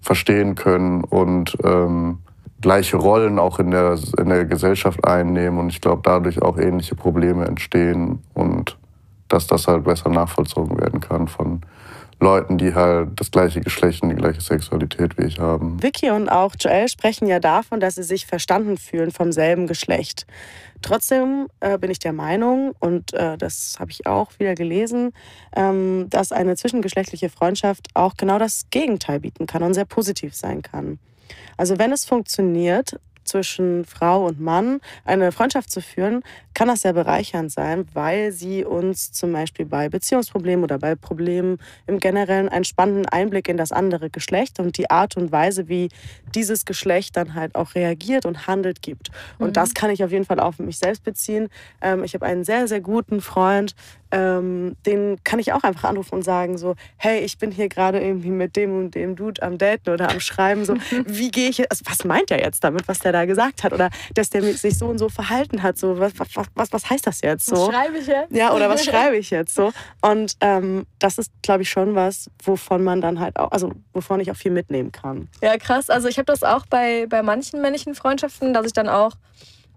verstehen 0.00 0.54
können 0.54 1.04
und 1.04 1.56
ähm, 1.62 2.20
gleiche 2.60 2.96
Rollen 2.96 3.38
auch 3.38 3.58
in 3.58 3.70
der, 3.70 3.98
in 4.18 4.28
der 4.28 4.46
Gesellschaft 4.46 5.06
einnehmen 5.06 5.58
und 5.58 5.68
ich 5.68 5.80
glaube, 5.80 6.02
dadurch 6.02 6.40
auch 6.40 6.56
ähnliche 6.56 6.94
Probleme 6.94 7.44
entstehen 7.46 8.20
und 8.34 8.78
dass 9.28 9.46
das 9.46 9.68
halt 9.68 9.84
besser 9.84 10.10
nachvollzogen 10.10 10.78
werden 10.80 11.00
kann 11.00 11.28
von 11.28 11.60
Leuten, 12.20 12.58
die 12.58 12.74
halt 12.74 13.18
das 13.18 13.30
gleiche 13.30 13.60
Geschlecht 13.60 14.02
und 14.02 14.10
die 14.10 14.16
gleiche 14.16 14.40
Sexualität 14.40 15.16
wie 15.16 15.24
ich 15.24 15.38
haben. 15.38 15.82
Vicky 15.82 16.10
und 16.10 16.28
auch 16.28 16.54
Joel 16.58 16.88
sprechen 16.88 17.26
ja 17.26 17.40
davon, 17.40 17.80
dass 17.80 17.94
sie 17.94 18.02
sich 18.02 18.26
verstanden 18.26 18.76
fühlen 18.76 19.10
vom 19.10 19.32
selben 19.32 19.66
Geschlecht. 19.66 20.26
Trotzdem 20.82 21.48
äh, 21.60 21.78
bin 21.78 21.90
ich 21.90 21.98
der 21.98 22.12
Meinung, 22.12 22.74
und 22.78 23.12
äh, 23.14 23.36
das 23.36 23.76
habe 23.78 23.90
ich 23.90 24.06
auch 24.06 24.30
wieder 24.38 24.54
gelesen, 24.54 25.12
ähm, 25.54 26.06
dass 26.08 26.32
eine 26.32 26.56
zwischengeschlechtliche 26.56 27.28
Freundschaft 27.28 27.88
auch 27.94 28.14
genau 28.16 28.38
das 28.38 28.66
Gegenteil 28.70 29.20
bieten 29.20 29.46
kann 29.46 29.62
und 29.62 29.74
sehr 29.74 29.84
positiv 29.84 30.34
sein 30.34 30.62
kann. 30.62 30.98
Also 31.56 31.78
wenn 31.78 31.92
es 31.92 32.04
funktioniert, 32.04 32.98
zwischen 33.30 33.84
Frau 33.84 34.26
und 34.26 34.40
Mann 34.40 34.80
eine 35.04 35.32
Freundschaft 35.32 35.70
zu 35.70 35.80
führen, 35.80 36.22
kann 36.54 36.68
das 36.68 36.80
sehr 36.80 36.92
bereichernd 36.92 37.50
sein, 37.50 37.86
weil 37.94 38.32
sie 38.32 38.64
uns 38.64 39.12
zum 39.12 39.32
Beispiel 39.32 39.66
bei 39.66 39.88
Beziehungsproblemen 39.88 40.64
oder 40.64 40.78
bei 40.78 40.94
Problemen 40.94 41.58
im 41.86 41.98
Generellen 42.00 42.48
einen 42.48 42.64
spannenden 42.64 43.06
Einblick 43.06 43.48
in 43.48 43.56
das 43.56 43.72
andere 43.72 44.10
Geschlecht 44.10 44.58
und 44.58 44.76
die 44.76 44.90
Art 44.90 45.16
und 45.16 45.32
Weise, 45.32 45.68
wie 45.68 45.88
dieses 46.34 46.64
Geschlecht 46.64 47.16
dann 47.16 47.34
halt 47.34 47.54
auch 47.54 47.74
reagiert 47.74 48.26
und 48.26 48.46
handelt, 48.46 48.82
gibt. 48.82 49.10
Und 49.38 49.48
mhm. 49.48 49.52
das 49.52 49.74
kann 49.74 49.90
ich 49.90 50.02
auf 50.04 50.10
jeden 50.10 50.24
Fall 50.24 50.40
auf 50.40 50.58
mich 50.58 50.78
selbst 50.78 51.04
beziehen. 51.04 51.48
Ähm, 51.80 52.04
ich 52.04 52.14
habe 52.14 52.26
einen 52.26 52.44
sehr, 52.44 52.66
sehr 52.66 52.80
guten 52.80 53.20
Freund, 53.20 53.74
ähm, 54.12 54.76
den 54.86 55.22
kann 55.22 55.38
ich 55.38 55.52
auch 55.52 55.62
einfach 55.62 55.88
anrufen 55.88 56.16
und 56.16 56.22
sagen 56.22 56.58
so, 56.58 56.74
hey, 56.96 57.20
ich 57.20 57.38
bin 57.38 57.50
hier 57.52 57.68
gerade 57.68 58.00
irgendwie 58.00 58.30
mit 58.30 58.56
dem 58.56 58.76
und 58.76 58.94
dem 58.94 59.14
Dude 59.14 59.42
am 59.42 59.56
Daten 59.58 59.90
oder 59.90 60.10
am 60.10 60.20
Schreiben, 60.20 60.64
so, 60.64 60.74
wie 61.06 61.30
gehe 61.30 61.48
ich, 61.48 61.70
also, 61.70 61.84
was 61.88 62.04
meint 62.04 62.30
er 62.30 62.40
jetzt 62.40 62.64
damit, 62.64 62.88
was 62.88 62.98
der 62.98 63.12
da 63.12 63.19
gesagt 63.26 63.64
hat 63.64 63.72
oder 63.72 63.90
dass 64.14 64.30
der 64.30 64.42
sich 64.42 64.78
so 64.78 64.86
und 64.86 64.98
so 64.98 65.08
verhalten 65.08 65.62
hat, 65.62 65.78
so, 65.78 65.98
was, 65.98 66.12
was, 66.16 66.28
was, 66.54 66.72
was 66.72 66.90
heißt 66.90 67.06
das 67.06 67.20
jetzt 67.20 67.46
so? 67.46 67.56
Was 67.56 67.74
schreibe 67.74 67.98
ich 67.98 68.06
jetzt? 68.06 68.32
Ja, 68.32 68.52
oder 68.52 68.68
was 68.68 68.84
schreibe 68.86 69.16
ich 69.16 69.30
jetzt 69.30 69.54
so? 69.54 69.72
Und 70.00 70.36
ähm, 70.40 70.86
das 70.98 71.18
ist, 71.18 71.32
glaube 71.42 71.62
ich, 71.62 71.70
schon 71.70 71.94
was, 71.94 72.30
wovon 72.44 72.84
man 72.84 73.00
dann 73.00 73.20
halt 73.20 73.38
auch, 73.38 73.50
also 73.50 73.72
wovon 73.92 74.20
ich 74.20 74.30
auch 74.30 74.36
viel 74.36 74.52
mitnehmen 74.52 74.92
kann. 74.92 75.28
Ja, 75.42 75.56
krass. 75.56 75.90
Also 75.90 76.08
ich 76.08 76.18
habe 76.18 76.26
das 76.26 76.42
auch 76.42 76.66
bei, 76.66 77.06
bei 77.08 77.22
manchen 77.22 77.60
männlichen 77.60 77.94
Freundschaften, 77.94 78.52
dass 78.52 78.66
ich 78.66 78.72
dann 78.72 78.88
auch 78.88 79.12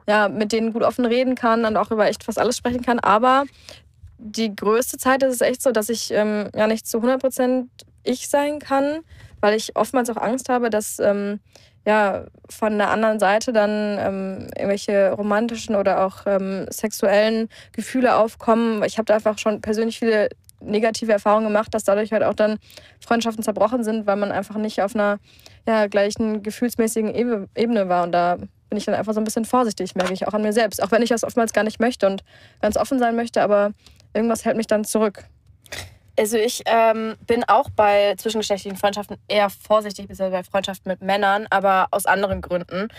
ja, 0.07 0.29
mit 0.29 0.51
denen 0.51 0.73
gut 0.73 0.83
offen 0.83 1.05
reden 1.05 1.35
kann 1.35 1.65
und 1.65 1.77
auch 1.77 1.91
über 1.91 2.07
echt 2.07 2.23
fast 2.23 2.39
alles 2.39 2.57
sprechen 2.57 2.81
kann. 2.81 2.99
Aber 2.99 3.45
die 4.17 4.55
größte 4.55 4.97
Zeit 4.97 5.23
ist 5.23 5.35
es 5.35 5.41
echt 5.41 5.61
so, 5.61 5.71
dass 5.71 5.89
ich 5.89 6.11
ähm, 6.11 6.49
ja 6.55 6.67
nicht 6.67 6.87
zu 6.87 6.99
100% 6.99 7.67
ich 8.03 8.29
sein 8.29 8.59
kann, 8.59 8.99
weil 9.39 9.55
ich 9.55 9.75
oftmals 9.75 10.09
auch 10.09 10.17
Angst 10.17 10.49
habe, 10.49 10.69
dass 10.69 10.99
ähm, 10.99 11.39
ja, 11.85 12.25
von 12.49 12.77
der 12.77 12.89
anderen 12.89 13.19
Seite 13.19 13.51
dann 13.51 13.97
ähm, 13.99 14.47
irgendwelche 14.55 15.11
romantischen 15.11 15.75
oder 15.75 16.05
auch 16.05 16.25
ähm, 16.25 16.65
sexuellen 16.69 17.49
Gefühle 17.73 18.15
aufkommen. 18.15 18.83
Ich 18.83 18.97
habe 18.97 19.05
da 19.05 19.15
einfach 19.15 19.37
schon 19.37 19.61
persönlich 19.61 19.99
viele 19.99 20.29
negative 20.61 21.11
Erfahrungen 21.11 21.47
gemacht, 21.47 21.73
dass 21.73 21.83
dadurch 21.83 22.13
halt 22.13 22.23
auch 22.23 22.33
dann 22.33 22.57
Freundschaften 22.99 23.43
zerbrochen 23.43 23.83
sind, 23.83 24.07
weil 24.07 24.15
man 24.15 24.31
einfach 24.31 24.55
nicht 24.55 24.81
auf 24.81 24.95
einer 24.95 25.19
ja, 25.67 25.87
gleichen 25.87 26.41
gefühlsmäßigen 26.41 27.13
Ebene 27.13 27.89
war. 27.89 28.03
Und 28.03 28.13
da 28.13 28.37
bin 28.69 28.77
ich 28.77 28.85
dann 28.85 28.95
einfach 28.95 29.13
so 29.13 29.19
ein 29.19 29.25
bisschen 29.25 29.45
vorsichtig, 29.45 29.95
merke 29.95 30.13
ich 30.13 30.27
auch 30.27 30.33
an 30.33 30.41
mir 30.41 30.53
selbst. 30.53 30.81
Auch 30.81 30.91
wenn 30.91 31.01
ich 31.01 31.09
das 31.09 31.23
oftmals 31.23 31.53
gar 31.53 31.63
nicht 31.63 31.79
möchte 31.79 32.07
und 32.07 32.23
ganz 32.61 32.77
offen 32.77 32.97
sein 32.97 33.15
möchte, 33.15 33.41
aber 33.41 33.71
irgendwas 34.13 34.45
hält 34.45 34.57
mich 34.57 34.67
dann 34.67 34.85
zurück. 34.85 35.25
Also 36.17 36.37
ich 36.37 36.61
ähm, 36.65 37.15
bin 37.25 37.43
auch 37.45 37.69
bei 37.69 38.15
zwischengeschlechtlichen 38.17 38.77
Freundschaften 38.77 39.17
eher 39.27 39.49
vorsichtig, 39.49 40.07
bisher 40.07 40.29
bei 40.29 40.43
Freundschaften 40.43 40.91
mit 40.91 41.01
Männern, 41.01 41.47
aber 41.49 41.87
aus 41.91 42.05
anderen 42.05 42.41
Gründen. 42.41 42.89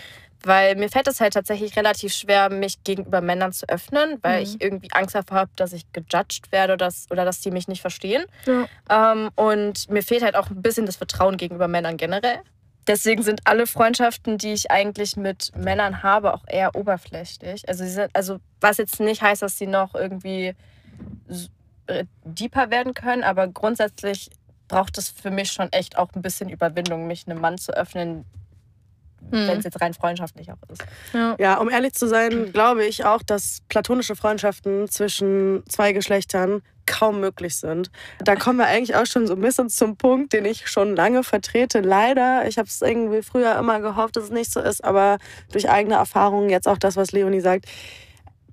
Weil 0.43 0.75
mir 0.75 0.89
fällt 0.89 1.07
es 1.07 1.21
halt 1.21 1.33
tatsächlich 1.33 1.75
relativ 1.75 2.13
schwer, 2.13 2.49
mich 2.49 2.83
gegenüber 2.83 3.21
Männern 3.21 3.51
zu 3.51 3.67
öffnen, 3.67 4.19
weil 4.21 4.39
mhm. 4.39 4.43
ich 4.43 4.61
irgendwie 4.61 4.91
Angst 4.91 5.15
davor 5.15 5.37
habe, 5.37 5.51
dass 5.55 5.73
ich 5.73 5.91
gejudged 5.91 6.51
werde 6.51 6.73
oder 6.73 6.85
dass, 6.85 7.07
oder 7.09 7.25
dass 7.25 7.39
die 7.39 7.51
mich 7.51 7.67
nicht 7.67 7.81
verstehen. 7.81 8.25
Ja. 8.45 9.13
Ähm, 9.13 9.29
und 9.35 9.89
mir 9.89 10.03
fehlt 10.03 10.21
halt 10.21 10.35
auch 10.35 10.49
ein 10.49 10.61
bisschen 10.61 10.85
das 10.85 10.97
Vertrauen 10.97 11.37
gegenüber 11.37 11.67
Männern 11.67 11.97
generell. 11.97 12.41
Deswegen 12.87 13.23
sind 13.23 13.41
alle 13.45 13.65
Freundschaften, 13.65 14.37
die 14.37 14.53
ich 14.53 14.69
eigentlich 14.69 15.17
mit 15.17 15.51
Männern 15.55 16.03
habe, 16.03 16.33
auch 16.33 16.43
eher 16.47 16.75
oberflächlich. 16.75 17.67
Also, 17.67 17.83
sind, 17.85 18.11
also 18.13 18.37
was 18.61 18.77
jetzt 18.77 18.99
nicht 18.99 19.23
heißt, 19.23 19.41
dass 19.41 19.57
sie 19.57 19.65
noch 19.65 19.95
irgendwie 19.95 20.53
äh, 21.87 22.05
deeper 22.23 22.71
werden 22.71 22.93
können, 22.93 23.23
aber 23.23 23.47
grundsätzlich 23.47 24.29
braucht 24.67 24.97
es 24.97 25.09
für 25.09 25.31
mich 25.31 25.51
schon 25.51 25.71
echt 25.71 25.97
auch 25.97 26.09
ein 26.15 26.21
bisschen 26.21 26.49
Überwindung, 26.49 27.07
mich 27.07 27.27
einem 27.27 27.39
Mann 27.39 27.57
zu 27.57 27.71
öffnen, 27.75 28.25
hm. 29.31 29.47
wenn 29.47 29.59
es 29.59 29.65
jetzt 29.65 29.81
rein 29.81 29.93
freundschaftlich 29.93 30.51
auch 30.51 30.57
ist. 30.69 30.83
Ja. 31.13 31.35
ja, 31.39 31.57
um 31.57 31.69
ehrlich 31.69 31.93
zu 31.93 32.07
sein, 32.07 32.51
glaube 32.51 32.85
ich 32.85 33.05
auch, 33.05 33.21
dass 33.21 33.59
platonische 33.69 34.15
Freundschaften 34.15 34.87
zwischen 34.87 35.63
zwei 35.67 35.93
Geschlechtern 35.93 36.61
kaum 36.85 37.19
möglich 37.19 37.55
sind. 37.55 37.89
Da 38.19 38.35
kommen 38.35 38.59
wir 38.59 38.67
eigentlich 38.67 38.95
auch 38.95 39.05
schon 39.05 39.27
so 39.27 39.33
ein 39.33 39.41
bisschen 39.41 39.69
zum 39.69 39.97
Punkt, 39.97 40.33
den 40.33 40.45
ich 40.45 40.67
schon 40.67 40.95
lange 40.95 41.23
vertrete. 41.23 41.81
Leider, 41.81 42.47
ich 42.47 42.57
habe 42.57 42.67
es 42.67 42.81
irgendwie 42.81 43.23
früher 43.23 43.57
immer 43.57 43.79
gehofft, 43.79 44.15
dass 44.15 44.25
es 44.25 44.29
nicht 44.29 44.51
so 44.51 44.59
ist, 44.59 44.83
aber 44.83 45.17
durch 45.51 45.69
eigene 45.69 45.95
Erfahrungen, 45.95 46.49
jetzt 46.49 46.67
auch 46.67 46.77
das, 46.77 46.95
was 46.95 47.11
Leonie 47.11 47.41
sagt, 47.41 47.65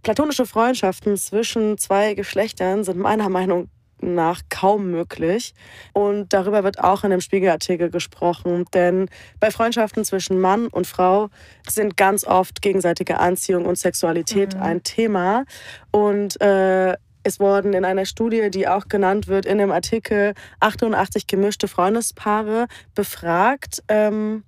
Platonische 0.02 0.46
Freundschaften 0.46 1.16
zwischen 1.16 1.78
zwei 1.78 2.14
Geschlechtern 2.14 2.84
sind 2.84 2.98
meiner 2.98 3.28
Meinung 3.28 3.68
nach 4.00 4.42
kaum 4.50 4.90
möglich. 4.90 5.54
Und 5.92 6.32
darüber 6.32 6.64
wird 6.64 6.80
auch 6.80 7.04
in 7.04 7.10
dem 7.10 7.20
Spiegelartikel 7.20 7.90
gesprochen. 7.90 8.64
Denn 8.74 9.08
bei 9.40 9.50
Freundschaften 9.50 10.04
zwischen 10.04 10.40
Mann 10.40 10.66
und 10.66 10.86
Frau 10.86 11.28
sind 11.68 11.96
ganz 11.96 12.24
oft 12.24 12.62
gegenseitige 12.62 13.18
Anziehung 13.18 13.64
und 13.64 13.78
Sexualität 13.78 14.56
mhm. 14.56 14.62
ein 14.62 14.82
Thema. 14.82 15.44
Und 15.92 16.40
äh, 16.40 16.96
es 17.24 17.38
wurden 17.38 17.72
in 17.72 17.84
einer 17.84 18.04
Studie, 18.04 18.50
die 18.50 18.66
auch 18.66 18.88
genannt 18.88 19.28
wird 19.28 19.46
in 19.46 19.58
dem 19.58 19.70
Artikel, 19.70 20.34
88 20.58 21.28
gemischte 21.28 21.68
Freundespaare 21.68 22.66
befragt. 22.94 23.82
Ähm, 23.86 24.42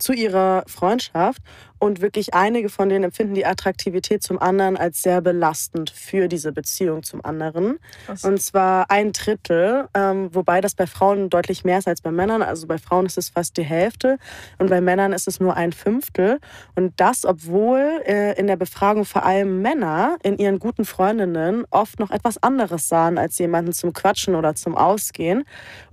zu 0.00 0.12
ihrer 0.12 0.64
Freundschaft 0.66 1.42
und 1.80 2.02
wirklich 2.02 2.34
einige 2.34 2.68
von 2.68 2.90
denen 2.90 3.04
empfinden 3.04 3.34
die 3.34 3.46
Attraktivität 3.46 4.22
zum 4.22 4.38
anderen 4.38 4.76
als 4.76 5.02
sehr 5.02 5.22
belastend 5.22 5.88
für 5.88 6.28
diese 6.28 6.52
Beziehung 6.52 7.02
zum 7.02 7.24
anderen. 7.24 7.78
Was? 8.06 8.24
Und 8.24 8.40
zwar 8.40 8.90
ein 8.90 9.12
Drittel, 9.12 9.88
ähm, 9.94 10.28
wobei 10.34 10.60
das 10.60 10.74
bei 10.74 10.86
Frauen 10.86 11.30
deutlich 11.30 11.64
mehr 11.64 11.78
ist 11.78 11.88
als 11.88 12.02
bei 12.02 12.10
Männern. 12.10 12.42
Also 12.42 12.66
bei 12.66 12.76
Frauen 12.76 13.06
ist 13.06 13.16
es 13.16 13.30
fast 13.30 13.56
die 13.56 13.62
Hälfte 13.62 14.18
und 14.58 14.68
bei 14.68 14.82
Männern 14.82 15.14
ist 15.14 15.26
es 15.26 15.40
nur 15.40 15.56
ein 15.56 15.72
Fünftel. 15.72 16.38
Und 16.76 16.92
das, 17.00 17.24
obwohl 17.24 18.02
äh, 18.04 18.38
in 18.38 18.46
der 18.46 18.56
Befragung 18.56 19.06
vor 19.06 19.24
allem 19.24 19.62
Männer 19.62 20.18
in 20.22 20.36
ihren 20.36 20.58
guten 20.58 20.84
Freundinnen 20.84 21.64
oft 21.70 21.98
noch 21.98 22.10
etwas 22.10 22.42
anderes 22.42 22.88
sahen 22.88 23.16
als 23.16 23.38
jemanden 23.38 23.72
zum 23.72 23.94
Quatschen 23.94 24.34
oder 24.34 24.54
zum 24.54 24.76
Ausgehen. 24.76 25.44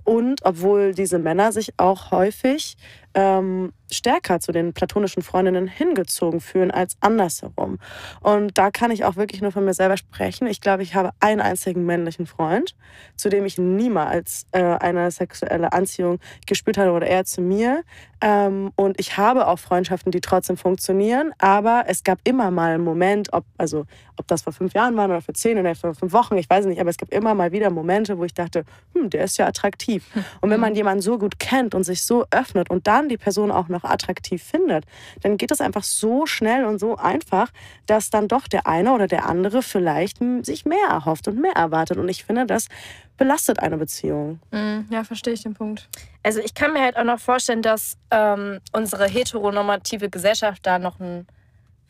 Und 0.04 0.44
obwohl 0.44 0.94
diese 0.94 1.18
Männer 1.18 1.52
sich 1.52 1.74
auch 1.78 2.10
häufig 2.10 2.76
ähm, 3.18 3.72
stärker 3.90 4.38
zu 4.38 4.52
den 4.52 4.72
platonischen 4.72 5.22
Freundinnen 5.22 5.66
hingezogen 5.66 6.40
fühlen 6.40 6.70
als 6.70 6.96
andersherum. 7.00 7.78
Und 8.20 8.56
da 8.56 8.70
kann 8.70 8.92
ich 8.92 9.04
auch 9.04 9.16
wirklich 9.16 9.42
nur 9.42 9.50
von 9.50 9.64
mir 9.64 9.74
selber 9.74 9.96
sprechen. 9.96 10.46
Ich 10.46 10.60
glaube, 10.60 10.84
ich 10.84 10.94
habe 10.94 11.10
einen 11.18 11.40
einzigen 11.40 11.84
männlichen 11.84 12.26
Freund, 12.26 12.76
zu 13.16 13.28
dem 13.28 13.44
ich 13.44 13.58
niemals 13.58 14.46
äh, 14.52 14.62
eine 14.62 15.10
sexuelle 15.10 15.72
Anziehung 15.72 16.20
gespürt 16.46 16.78
habe 16.78 16.92
oder 16.92 17.08
er 17.08 17.24
zu 17.24 17.40
mir. 17.40 17.82
Ähm, 18.20 18.72
und 18.76 19.00
ich 19.00 19.16
habe 19.16 19.48
auch 19.48 19.58
Freundschaften, 19.58 20.12
die 20.12 20.20
trotzdem 20.20 20.56
funktionieren, 20.56 21.32
aber 21.38 21.84
es 21.86 22.04
gab 22.04 22.18
immer 22.24 22.50
mal 22.50 22.74
einen 22.74 22.84
Moment, 22.84 23.32
ob, 23.32 23.44
also, 23.56 23.86
ob 24.16 24.26
das 24.26 24.42
vor 24.42 24.52
fünf 24.52 24.74
Jahren 24.74 24.96
war 24.96 25.06
oder 25.06 25.20
vor 25.20 25.34
zehn 25.34 25.58
oder 25.58 25.74
vor 25.76 25.94
fünf 25.94 26.12
Wochen, 26.12 26.36
ich 26.36 26.50
weiß 26.50 26.66
nicht, 26.66 26.80
aber 26.80 26.90
es 26.90 26.98
gab 26.98 27.12
immer 27.12 27.34
mal 27.34 27.52
wieder 27.52 27.70
Momente, 27.70 28.18
wo 28.18 28.24
ich 28.24 28.34
dachte, 28.34 28.64
hm, 28.94 29.10
der 29.10 29.24
ist 29.24 29.38
ja 29.38 29.46
attraktiv. 29.46 30.04
Und 30.40 30.50
wenn 30.50 30.60
man 30.60 30.74
jemanden 30.74 31.00
so 31.00 31.16
gut 31.18 31.38
kennt 31.38 31.74
und 31.74 31.84
sich 31.84 32.02
so 32.02 32.26
öffnet 32.32 32.70
und 32.70 32.88
dann 32.88 33.07
die 33.08 33.16
Person 33.16 33.50
auch 33.50 33.68
noch 33.68 33.84
attraktiv 33.84 34.42
findet, 34.42 34.84
dann 35.22 35.36
geht 35.36 35.50
es 35.50 35.60
einfach 35.60 35.82
so 35.82 36.26
schnell 36.26 36.64
und 36.64 36.78
so 36.78 36.96
einfach, 36.96 37.50
dass 37.86 38.10
dann 38.10 38.28
doch 38.28 38.48
der 38.48 38.66
eine 38.66 38.92
oder 38.92 39.06
der 39.06 39.26
andere 39.26 39.62
vielleicht 39.62 40.18
sich 40.42 40.64
mehr 40.64 40.88
erhofft 40.88 41.28
und 41.28 41.40
mehr 41.40 41.52
erwartet. 41.52 41.98
Und 41.98 42.08
ich 42.08 42.24
finde, 42.24 42.46
das 42.46 42.68
belastet 43.16 43.58
eine 43.58 43.76
Beziehung. 43.76 44.40
Mm, 44.50 44.80
ja, 44.90 45.04
verstehe 45.04 45.34
ich 45.34 45.42
den 45.42 45.54
Punkt. 45.54 45.88
Also 46.22 46.40
ich 46.40 46.54
kann 46.54 46.72
mir 46.72 46.80
halt 46.80 46.96
auch 46.96 47.04
noch 47.04 47.20
vorstellen, 47.20 47.62
dass 47.62 47.98
ähm, 48.10 48.60
unsere 48.72 49.08
heteronormative 49.08 50.08
Gesellschaft 50.08 50.64
da 50.64 50.78
noch 50.78 51.00
ein 51.00 51.26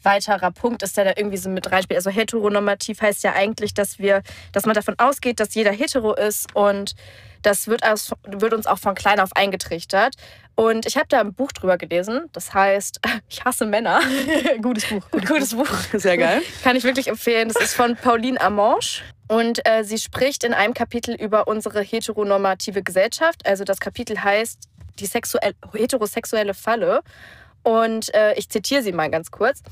weiterer 0.03 0.51
Punkt 0.51 0.83
ist, 0.83 0.97
der 0.97 1.05
da 1.05 1.13
irgendwie 1.17 1.37
so 1.37 1.49
mit 1.49 1.71
reinspielt. 1.71 1.99
Also 1.99 2.11
heteronormativ 2.11 3.01
heißt 3.01 3.25
ja 3.25 3.33
eigentlich, 3.35 3.75
dass 3.75 3.99
wir, 3.99 4.23
dass 4.53 4.67
man 4.67 4.75
davon 4.75 4.95
ausgeht, 4.99 5.41
dass 5.41 5.55
jeder 5.55 5.73
hetero 5.73 6.15
ist 6.15 6.55
und 6.55 6.95
das 7.43 7.69
wird, 7.69 7.85
aus, 7.85 8.13
wird 8.27 8.53
uns 8.53 8.67
auch 8.67 8.79
von 8.79 8.95
klein 8.95 9.21
auf 9.21 9.31
eingetrichtert. 9.35 10.15
Und 10.55 10.87
ich 10.87 10.97
habe 10.97 11.07
da 11.09 11.21
ein 11.21 11.35
Buch 11.35 11.53
drüber 11.53 11.79
gelesen, 11.79 12.29
das 12.33 12.53
heißt 12.53 13.01
Ich 13.29 13.45
hasse 13.45 13.65
Männer. 13.67 14.01
Gutes 14.63 14.87
Buch. 14.87 15.09
Gutes, 15.11 15.29
Gutes 15.29 15.55
Buch. 15.55 15.71
Sehr 15.93 16.19
geil. 16.19 16.43
Kann 16.65 16.77
ich 16.77 16.85
wirklich 16.85 17.09
empfehlen. 17.09 17.49
Das 17.49 17.63
ist 17.63 17.75
von 17.75 17.97
Pauline 17.97 18.41
Amanche. 18.41 19.03
Und 19.29 19.65
äh, 19.69 19.85
sie 19.85 19.99
spricht 19.99 20.43
in 20.43 20.55
einem 20.55 20.75
Kapitel 20.75 21.15
über 21.15 21.47
unsere 21.47 21.83
heteronormative 21.83 22.83
Gesellschaft. 22.83 23.47
Also 23.47 23.65
das 23.65 23.79
Kapitel 23.79 24.23
heißt 24.23 24.59
die 24.99 25.07
sexuell, 25.07 25.55
heterosexuelle 25.73 26.55
Falle. 26.55 27.03
Und 27.63 28.15
äh, 28.15 28.35
ich 28.35 28.49
zitiere 28.49 28.83
sie 28.83 28.93
mal 28.93 29.11
ganz 29.11 29.31
kurz. 29.31 29.63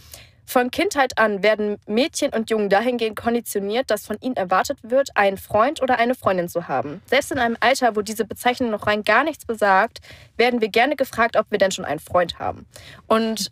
Von 0.49 0.71
Kindheit 0.71 1.19
an 1.19 1.43
werden 1.43 1.79
Mädchen 1.87 2.33
und 2.33 2.51
Jungen 2.51 2.69
dahingehend 2.69 3.17
konditioniert, 3.17 3.91
dass 3.91 4.07
von 4.07 4.17
ihnen 4.21 4.37
erwartet 4.37 4.79
wird, 4.83 5.11
einen 5.17 5.39
Freund 5.39 5.83
oder 5.83 5.99
eine 5.99 6.15
Freundin 6.15 6.49
zu 6.49 6.69
haben. 6.69 7.03
Selbst 7.07 7.33
in 7.33 7.39
einem 7.39 7.57
Alter, 7.59 7.97
wo 7.97 8.01
diese 8.01 8.25
Bezeichnung 8.25 8.71
noch 8.71 8.87
rein 8.87 9.03
gar 9.03 9.25
nichts 9.25 9.45
besagt, 9.45 9.99
werden 10.37 10.61
wir 10.61 10.69
gerne 10.69 10.95
gefragt, 10.95 11.37
ob 11.37 11.51
wir 11.51 11.59
denn 11.59 11.73
schon 11.73 11.85
einen 11.85 11.99
Freund 11.99 12.39
haben. 12.39 12.65
Und 13.09 13.51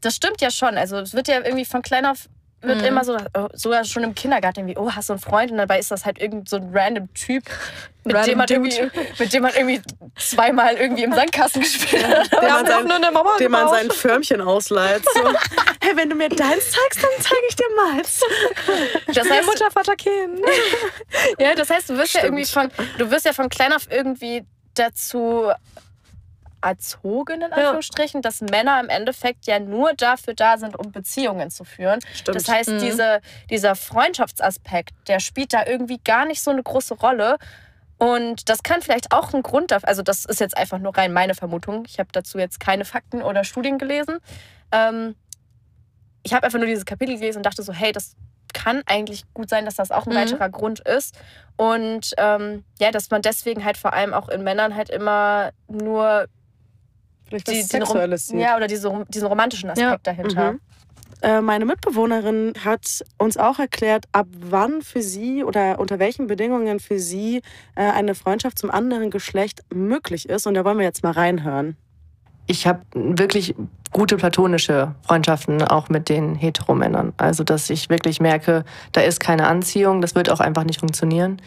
das 0.00 0.16
stimmt 0.16 0.40
ja 0.40 0.50
schon. 0.50 0.78
Also 0.78 0.96
es 0.96 1.12
wird 1.12 1.28
ja 1.28 1.36
irgendwie 1.36 1.66
von 1.66 1.82
klein 1.82 2.06
auf 2.06 2.28
wird 2.62 2.78
Mhm. 2.78 2.84
immer 2.84 3.04
so, 3.04 3.16
sogar 3.54 3.84
schon 3.84 4.02
im 4.04 4.14
Kindergarten 4.14 4.60
irgendwie, 4.60 4.76
oh, 4.78 4.90
hast 4.92 5.08
du 5.08 5.14
einen 5.14 5.20
Freund? 5.20 5.50
Und 5.50 5.58
dabei 5.58 5.78
ist 5.78 5.90
das 5.90 6.04
halt 6.04 6.20
irgend 6.20 6.48
so 6.48 6.56
ein 6.56 6.70
random 6.72 7.12
Typ, 7.14 7.44
mit, 8.04 8.14
Random 8.16 8.28
dem 8.30 8.38
man 8.38 8.46
Dude. 8.46 8.68
irgendwie, 8.68 9.00
mit 9.18 9.32
dem 9.32 9.42
man 9.42 9.52
irgendwie 9.54 9.82
zweimal 10.16 10.74
irgendwie 10.74 11.02
im 11.04 11.12
Sandkasten 11.12 11.62
gespielt 11.62 12.06
hat. 12.06 12.32
Dem 12.32 12.48
man, 12.48 12.66
sein, 12.66 12.84
nur 12.86 12.96
eine 12.96 13.10
Mama 13.10 13.30
dem 13.38 13.52
man 13.52 13.68
sein 13.68 13.90
Förmchen 13.90 14.40
ausleiht. 14.40 15.02
So. 15.14 15.24
hey, 15.80 15.96
wenn 15.96 16.08
du 16.10 16.16
mir 16.16 16.28
deins 16.28 16.70
zeigst, 16.70 17.02
dann 17.02 17.10
zeige 17.20 17.42
ich 17.48 17.56
dir 17.56 17.66
meins. 17.76 18.20
Das 19.14 19.28
heißt, 19.30 19.46
Mutter, 19.46 19.70
Vater, 19.70 19.96
Kind. 19.96 20.40
ja, 21.38 21.54
das 21.54 21.70
heißt, 21.70 21.90
du 21.90 21.96
wirst 21.96 22.14
ja 22.14 22.20
Stimmt. 22.20 22.38
irgendwie 22.38 22.46
von, 22.52 22.70
du 22.98 23.10
wirst 23.10 23.24
ja 23.26 23.32
von 23.32 23.48
klein 23.48 23.72
auf 23.72 23.86
irgendwie 23.90 24.44
dazu 24.74 25.50
erzogen, 26.62 27.42
in 27.42 27.52
Anführungsstrichen, 27.52 28.22
dass 28.22 28.40
Männer 28.40 28.80
im 28.80 28.88
Endeffekt 28.88 29.46
ja 29.46 29.58
nur 29.58 29.92
dafür 29.94 30.34
da 30.34 30.56
sind, 30.58 30.78
um 30.78 30.92
Beziehungen 30.92 31.50
zu 31.50 31.64
führen. 31.64 32.00
Stimmt. 32.14 32.36
Das 32.36 32.48
heißt, 32.48 32.70
Mhm. 32.70 32.78
diese, 32.78 33.20
dieser 33.50 33.74
Freundschaftsaspekt, 33.74 34.92
der 35.08 35.20
spielt 35.20 35.52
da 35.52 35.66
irgendwie 35.66 35.98
gar 36.04 36.24
nicht 36.24 36.42
so 36.42 36.50
eine 36.50 36.62
große 36.62 36.94
Rolle. 36.94 37.36
Und 37.98 38.48
das 38.48 38.62
kann 38.62 38.82
vielleicht 38.82 39.12
auch 39.12 39.32
ein 39.32 39.42
Grund 39.42 39.70
dafür, 39.70 39.88
also 39.88 40.02
das 40.02 40.24
ist 40.24 40.40
jetzt 40.40 40.56
einfach 40.56 40.78
nur 40.78 40.96
rein 40.96 41.12
meine 41.12 41.34
Vermutung. 41.34 41.84
Ich 41.86 41.98
habe 41.98 42.08
dazu 42.12 42.38
jetzt 42.38 42.58
keine 42.58 42.84
Fakten 42.84 43.22
oder 43.22 43.44
Studien 43.44 43.78
gelesen. 43.78 44.18
Ähm, 44.72 45.14
ich 46.24 46.32
habe 46.34 46.44
einfach 46.46 46.58
nur 46.58 46.66
dieses 46.66 46.84
Kapitel 46.84 47.14
gelesen 47.16 47.38
und 47.38 47.46
dachte 47.46 47.62
so, 47.62 47.72
hey, 47.72 47.92
das 47.92 48.14
kann 48.54 48.82
eigentlich 48.86 49.22
gut 49.34 49.48
sein, 49.48 49.64
dass 49.64 49.76
das 49.76 49.90
auch 49.90 50.06
ein 50.06 50.12
Mhm. 50.12 50.16
weiterer 50.18 50.48
Grund 50.50 50.80
ist. 50.80 51.16
Und 51.56 52.12
ähm, 52.18 52.64
ja, 52.80 52.90
dass 52.90 53.08
man 53.10 53.22
deswegen 53.22 53.64
halt 53.64 53.76
vor 53.76 53.92
allem 53.92 54.12
auch 54.14 54.28
in 54.28 54.42
Männern 54.42 54.74
halt 54.74 54.90
immer 54.90 55.52
nur 55.68 56.26
Die, 57.32 57.60
was 57.60 57.68
den 57.68 57.82
Rom- 57.82 57.86
Sexuelles 57.88 58.26
sieht. 58.28 58.40
ja, 58.40 58.56
oder 58.56 58.66
diese, 58.66 59.04
diesen 59.08 59.28
romantischen 59.28 59.70
Aspekt 59.70 60.06
dahinter. 60.06 60.52
Mhm. 60.52 60.60
Äh, 61.22 61.40
Meine 61.40 61.64
Mitbewohnerin 61.64 62.52
hat 62.64 63.04
uns 63.18 63.36
auch 63.36 63.58
erklärt, 63.60 64.06
ab 64.10 64.26
wann 64.40 64.82
für 64.82 65.02
sie 65.02 65.44
oder 65.44 65.78
unter 65.78 65.98
welchen 66.00 66.26
Bedingungen 66.26 66.80
für 66.80 66.98
sie 66.98 67.42
äh, 67.76 67.82
eine 67.92 68.14
Freundschaft 68.16 68.58
zum 68.58 68.70
anderen 68.72 69.10
Geschlecht 69.10 69.60
möglich 69.72 70.28
ist. 70.28 70.46
Und 70.48 70.54
da 70.54 70.64
wollen 70.64 70.78
wir 70.78 70.84
jetzt 70.84 71.04
mal 71.04 71.12
reinhören. 71.12 71.76
Ich 72.48 72.66
habe 72.66 72.80
wirklich 72.94 73.54
gute 73.92 74.16
platonische 74.16 74.96
Freundschaften 75.06 75.62
auch 75.62 75.88
mit 75.88 76.08
den 76.08 76.34
Heteromännern. 76.34 77.12
Also, 77.18 77.44
dass 77.44 77.70
ich 77.70 77.88
wirklich 77.88 78.20
merke, 78.20 78.64
da 78.90 79.00
ist 79.02 79.20
keine 79.20 79.46
Anziehung, 79.46 80.00
das 80.00 80.16
wird 80.16 80.28
auch 80.28 80.40
einfach 80.40 80.64
nicht 80.64 80.80
funktionieren, 80.80 81.40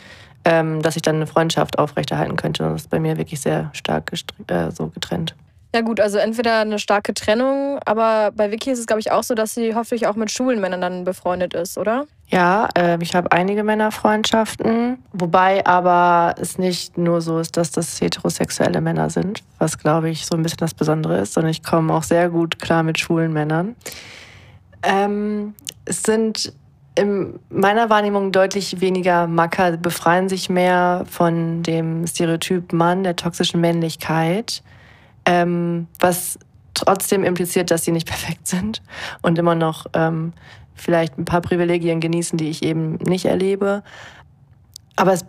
ähm, 0.45 0.82
dass 0.82 0.95
ich 0.95 1.02
dann 1.02 1.15
eine 1.17 1.28
Freundschaft 1.28 1.78
aufrechterhalten 1.80 2.38
könnte. 2.38 2.63
Und 2.65 2.74
das 2.76 2.84
ist 2.84 2.89
bei 2.89 3.00
mir 3.02 3.17
wirklich 3.17 3.41
sehr 3.41 3.71
stark 3.74 4.13
äh, 4.48 4.71
so 4.71 4.88
getrennt. 4.88 5.36
Ja 5.76 5.82
gut, 5.82 6.00
also 6.00 6.18
entweder 6.18 6.60
eine 6.60 6.80
starke 6.80 7.14
Trennung, 7.14 7.80
aber 7.84 8.32
bei 8.32 8.50
Vicky 8.50 8.72
ist 8.72 8.80
es, 8.80 8.88
glaube 8.88 9.02
ich, 9.02 9.12
auch 9.12 9.24
so, 9.24 9.36
dass 9.36 9.56
sie 9.56 9.76
hoffentlich 9.76 10.08
auch 10.08 10.16
mit 10.16 10.32
schwulen 10.32 10.62
Männern 10.62 10.80
dann 10.80 11.04
befreundet 11.04 11.54
ist, 11.54 11.78
oder? 11.78 12.06
Ja, 12.30 12.70
äh, 12.78 12.98
ich 13.02 13.14
habe 13.14 13.34
einige 13.34 13.62
Männerfreundschaften, 13.66 15.04
wobei 15.12 15.66
aber 15.66 16.36
es 16.40 16.58
nicht 16.58 16.98
nur 16.98 17.20
so 17.20 17.40
ist, 17.40 17.58
dass 17.58 17.72
das 17.72 18.00
heterosexuelle 18.00 18.80
Männer 18.80 19.10
sind, 19.10 19.44
was 19.60 19.78
glaube 19.78 20.10
ich 20.10 20.26
so 20.26 20.38
ein 20.38 20.44
bisschen 20.44 20.60
das 20.60 20.74
Besondere 20.74 21.20
ist, 21.20 21.34
sondern 21.34 21.52
ich 21.52 21.62
komme 21.62 21.94
auch 21.94 22.04
sehr 22.04 22.30
gut 22.30 22.58
klar 22.58 22.82
mit 22.82 22.98
schwulen 22.98 23.34
Männern. 23.34 23.76
Ähm, 24.82 25.56
es 25.84 26.04
sind 26.04 26.54
in 26.98 27.38
meiner 27.50 27.90
Wahrnehmung 27.90 28.32
deutlich 28.32 28.80
weniger 28.80 29.28
Macker, 29.28 29.76
befreien 29.76 30.30
sich 30.30 30.50
mehr 30.50 31.04
von 31.10 31.64
dem 31.64 32.08
Stereotyp 32.08 32.72
Mann, 32.72 33.04
der 33.04 33.18
toxischen 33.18 33.60
Männlichkeit, 33.60 34.64
ähm, 35.26 35.88
was 36.00 36.40
trotzdem 36.74 37.24
impliziert, 37.24 37.72
dass 37.72 37.84
sie 37.84 37.92
nicht 37.92 38.08
perfekt 38.08 38.48
sind 38.48 38.82
und 39.22 39.38
immer 39.38 39.56
noch 39.56 39.86
ähm, 39.94 40.34
vielleicht 40.76 41.18
ein 41.18 41.26
paar 41.26 41.42
Privilegien 41.42 42.00
genießen, 42.00 42.38
die 42.38 42.50
ich 42.50 42.64
eben 42.64 42.96
nicht 42.96 43.26
erlebe. 43.26 43.84
Aber 44.96 45.14
es 45.14 45.26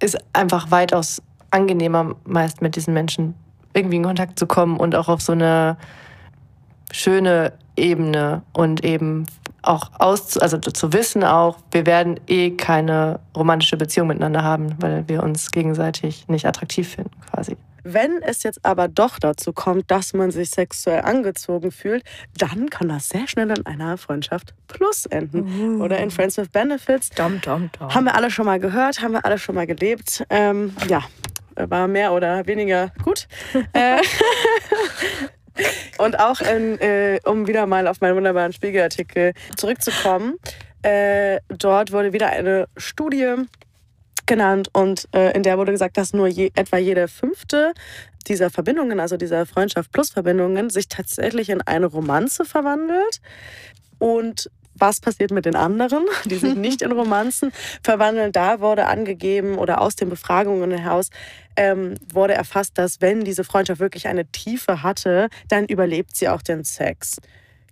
ist 0.00 0.18
einfach 0.32 0.70
weitaus 0.70 1.22
angenehmer, 1.50 2.16
meist 2.24 2.62
mit 2.62 2.76
diesen 2.76 2.94
Menschen 2.94 3.34
irgendwie 3.74 3.96
in 3.96 4.04
Kontakt 4.04 4.38
zu 4.38 4.46
kommen 4.46 4.78
und 4.78 4.94
auch 4.94 5.08
auf 5.08 5.20
so 5.20 5.32
eine 5.32 5.76
schöne 6.90 7.52
Ebene 7.76 8.42
und 8.52 8.84
eben 8.84 9.26
auch 9.62 9.90
aus, 9.98 10.38
also 10.38 10.58
zu 10.58 10.92
wissen 10.92 11.24
auch, 11.24 11.58
wir 11.72 11.86
werden 11.86 12.18
eh 12.26 12.52
keine 12.52 13.20
romantische 13.36 13.76
Beziehung 13.76 14.08
miteinander 14.08 14.42
haben, 14.42 14.76
weil 14.80 15.06
wir 15.08 15.22
uns 15.22 15.50
gegenseitig 15.50 16.26
nicht 16.28 16.46
attraktiv 16.46 16.88
finden, 16.88 17.10
quasi. 17.30 17.56
Wenn 17.88 18.20
es 18.20 18.42
jetzt 18.42 18.64
aber 18.64 18.88
doch 18.88 19.20
dazu 19.20 19.52
kommt, 19.52 19.92
dass 19.92 20.12
man 20.12 20.32
sich 20.32 20.50
sexuell 20.50 21.02
angezogen 21.02 21.70
fühlt, 21.70 22.02
dann 22.36 22.68
kann 22.68 22.88
das 22.88 23.08
sehr 23.08 23.28
schnell 23.28 23.48
in 23.50 23.64
einer 23.64 23.96
Freundschaft 23.96 24.54
plus 24.66 25.06
enden. 25.06 25.80
Oder 25.80 25.98
in 25.98 26.10
Friends 26.10 26.36
with 26.36 26.48
Benefits. 26.48 27.10
Dum, 27.10 27.40
dum, 27.40 27.70
dum. 27.78 27.94
Haben 27.94 28.04
wir 28.06 28.16
alle 28.16 28.32
schon 28.32 28.44
mal 28.44 28.58
gehört, 28.58 29.02
haben 29.02 29.12
wir 29.12 29.24
alle 29.24 29.38
schon 29.38 29.54
mal 29.54 29.68
gelebt. 29.68 30.24
Ähm, 30.30 30.74
ja, 30.88 31.04
war 31.54 31.86
mehr 31.86 32.12
oder 32.12 32.44
weniger 32.48 32.90
gut. 33.04 33.28
äh, 33.72 33.98
und 35.98 36.18
auch, 36.18 36.40
in, 36.40 36.80
äh, 36.80 37.20
um 37.24 37.46
wieder 37.46 37.66
mal 37.66 37.86
auf 37.86 38.00
meinen 38.00 38.16
wunderbaren 38.16 38.52
Spiegelartikel 38.52 39.32
zurückzukommen, 39.54 40.38
äh, 40.82 41.38
dort 41.48 41.92
wurde 41.92 42.12
wieder 42.12 42.30
eine 42.30 42.66
Studie 42.76 43.46
genannt 44.26 44.68
und 44.72 45.08
äh, 45.14 45.32
in 45.36 45.42
der 45.42 45.58
wurde 45.58 45.72
gesagt, 45.72 45.96
dass 45.96 46.12
nur 46.12 46.26
je, 46.26 46.50
etwa 46.54 46.76
jede 46.78 47.08
fünfte 47.08 47.72
dieser 48.26 48.50
Verbindungen, 48.50 49.00
also 49.00 49.16
dieser 49.16 49.46
Freundschaft 49.46 49.92
plus 49.92 50.10
Verbindungen, 50.10 50.70
sich 50.70 50.88
tatsächlich 50.88 51.50
in 51.50 51.62
eine 51.62 51.86
Romanze 51.86 52.44
verwandelt. 52.44 53.20
Und 53.98 54.50
was 54.78 55.00
passiert 55.00 55.30
mit 55.30 55.46
den 55.46 55.56
anderen, 55.56 56.04
die 56.24 56.36
sich 56.36 56.54
nicht 56.54 56.82
in 56.82 56.92
Romanzen 56.92 57.52
verwandeln? 57.82 58.32
Da 58.32 58.60
wurde 58.60 58.86
angegeben 58.86 59.58
oder 59.58 59.80
aus 59.80 59.96
den 59.96 60.08
Befragungen 60.08 60.70
heraus 60.72 61.10
ähm, 61.56 61.94
wurde 62.12 62.34
erfasst, 62.34 62.76
dass 62.78 63.00
wenn 63.00 63.24
diese 63.24 63.44
Freundschaft 63.44 63.80
wirklich 63.80 64.06
eine 64.08 64.26
Tiefe 64.26 64.82
hatte, 64.82 65.28
dann 65.48 65.64
überlebt 65.66 66.14
sie 66.16 66.28
auch 66.28 66.42
den 66.42 66.64
Sex. 66.64 67.16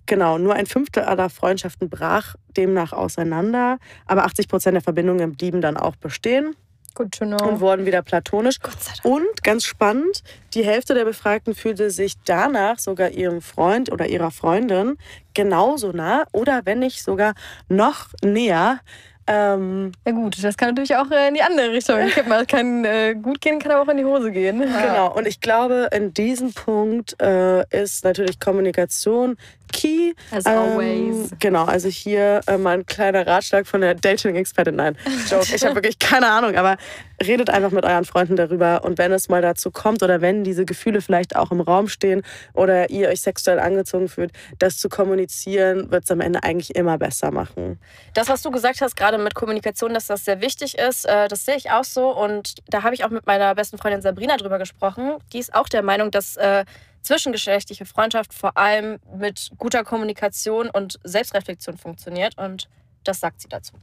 Genau, 0.06 0.38
nur 0.38 0.54
ein 0.54 0.66
Fünftel 0.66 1.04
aller 1.04 1.30
Freundschaften 1.30 1.88
brach 1.88 2.34
demnach 2.56 2.92
auseinander, 2.92 3.78
aber 4.06 4.24
80 4.24 4.48
Prozent 4.48 4.74
der 4.74 4.82
Verbindungen 4.82 5.32
blieben 5.32 5.60
dann 5.60 5.76
auch 5.76 5.96
bestehen 5.96 6.54
Good 6.94 7.12
to 7.12 7.24
know. 7.24 7.48
und 7.48 7.60
wurden 7.60 7.86
wieder 7.86 8.02
platonisch. 8.02 8.58
Und 9.02 9.42
ganz 9.42 9.64
spannend, 9.64 10.22
die 10.54 10.64
Hälfte 10.64 10.94
der 10.94 11.04
Befragten 11.04 11.54
fühlte 11.54 11.90
sich 11.90 12.14
danach 12.24 12.78
sogar 12.78 13.10
ihrem 13.10 13.42
Freund 13.42 13.90
oder 13.90 14.06
ihrer 14.06 14.30
Freundin 14.30 14.96
genauso 15.34 15.90
nah 15.90 16.24
oder 16.32 16.62
wenn 16.64 16.78
nicht 16.78 17.02
sogar 17.02 17.34
noch 17.68 18.10
näher. 18.22 18.80
Ähm, 19.26 19.92
Ja 20.06 20.12
gut, 20.12 20.42
das 20.42 20.56
kann 20.56 20.70
natürlich 20.70 20.96
auch 20.96 21.10
äh, 21.10 21.28
in 21.28 21.34
die 21.34 21.42
andere 21.42 21.72
Richtung 21.72 21.98
kippen. 22.08 22.46
Kann 22.46 22.84
äh, 22.84 23.14
gut 23.14 23.40
gehen, 23.40 23.58
kann 23.58 23.72
aber 23.72 23.82
auch 23.82 23.88
in 23.88 23.96
die 23.98 24.04
Hose 24.04 24.30
gehen. 24.30 24.60
Genau, 24.84 25.14
und 25.14 25.26
ich 25.26 25.40
glaube, 25.40 25.88
in 25.94 26.12
diesem 26.12 26.52
Punkt 26.52 27.20
äh, 27.22 27.64
ist 27.70 28.04
natürlich 28.04 28.38
Kommunikation 28.38 29.36
key. 29.72 30.12
As 30.30 30.44
Ähm, 30.46 30.52
always. 30.58 31.30
genau, 31.40 31.64
also 31.64 31.88
hier 31.88 32.40
äh, 32.46 32.58
mal 32.58 32.78
ein 32.78 32.86
kleiner 32.86 33.26
Ratschlag 33.26 33.66
von 33.66 33.80
der 33.80 33.94
Dating-Expertin. 33.94 34.76
Nein, 34.76 34.96
Joke, 35.30 35.46
ich 35.54 35.64
habe 35.64 35.74
wirklich 35.76 35.98
keine 35.98 36.28
Ahnung, 36.28 36.54
aber 36.56 36.76
redet 37.22 37.50
einfach 37.50 37.70
mit 37.70 37.84
euren 37.84 38.04
Freunden 38.04 38.36
darüber 38.36 38.84
und 38.84 38.98
wenn 38.98 39.12
es 39.12 39.28
mal 39.28 39.42
dazu 39.42 39.70
kommt 39.70 40.02
oder 40.02 40.20
wenn 40.20 40.44
diese 40.44 40.64
Gefühle 40.64 41.00
vielleicht 41.00 41.36
auch 41.36 41.50
im 41.50 41.60
Raum 41.60 41.88
stehen 41.88 42.22
oder 42.52 42.90
ihr 42.90 43.08
euch 43.08 43.20
sexuell 43.20 43.58
angezogen 43.58 44.08
fühlt, 44.08 44.32
das 44.58 44.78
zu 44.78 44.88
kommunizieren, 44.88 45.90
wird 45.90 46.04
es 46.04 46.10
am 46.10 46.20
Ende 46.20 46.42
eigentlich 46.42 46.74
immer 46.74 46.98
besser 46.98 47.30
machen. 47.30 47.78
Das, 48.14 48.28
was 48.28 48.42
du 48.42 48.50
gesagt 48.50 48.80
hast, 48.80 48.96
gerade 48.96 49.18
mit 49.18 49.34
Kommunikation, 49.34 49.94
dass 49.94 50.06
das 50.06 50.24
sehr 50.24 50.40
wichtig 50.40 50.78
ist, 50.78 51.06
äh, 51.06 51.28
das 51.28 51.44
sehe 51.44 51.56
ich 51.56 51.70
auch 51.70 51.84
so. 51.84 52.14
Und 52.14 52.56
da 52.68 52.82
habe 52.82 52.94
ich 52.94 53.04
auch 53.04 53.10
mit 53.10 53.26
meiner 53.26 53.54
besten 53.54 53.78
Freundin 53.78 54.02
Sabrina 54.02 54.36
drüber 54.36 54.58
gesprochen. 54.58 55.14
Die 55.32 55.38
ist 55.38 55.54
auch 55.54 55.68
der 55.68 55.82
Meinung, 55.82 56.10
dass 56.10 56.36
äh, 56.36 56.64
zwischengeschlechtliche 57.02 57.84
Freundschaft 57.84 58.32
vor 58.34 58.56
allem 58.56 58.98
mit 59.16 59.50
guter 59.58 59.84
Kommunikation 59.84 60.70
und 60.70 60.98
Selbstreflexion 61.04 61.76
funktioniert. 61.76 62.36
Und 62.38 62.68
das 63.04 63.20
sagt 63.20 63.40
sie 63.40 63.48
dazu. 63.48 63.74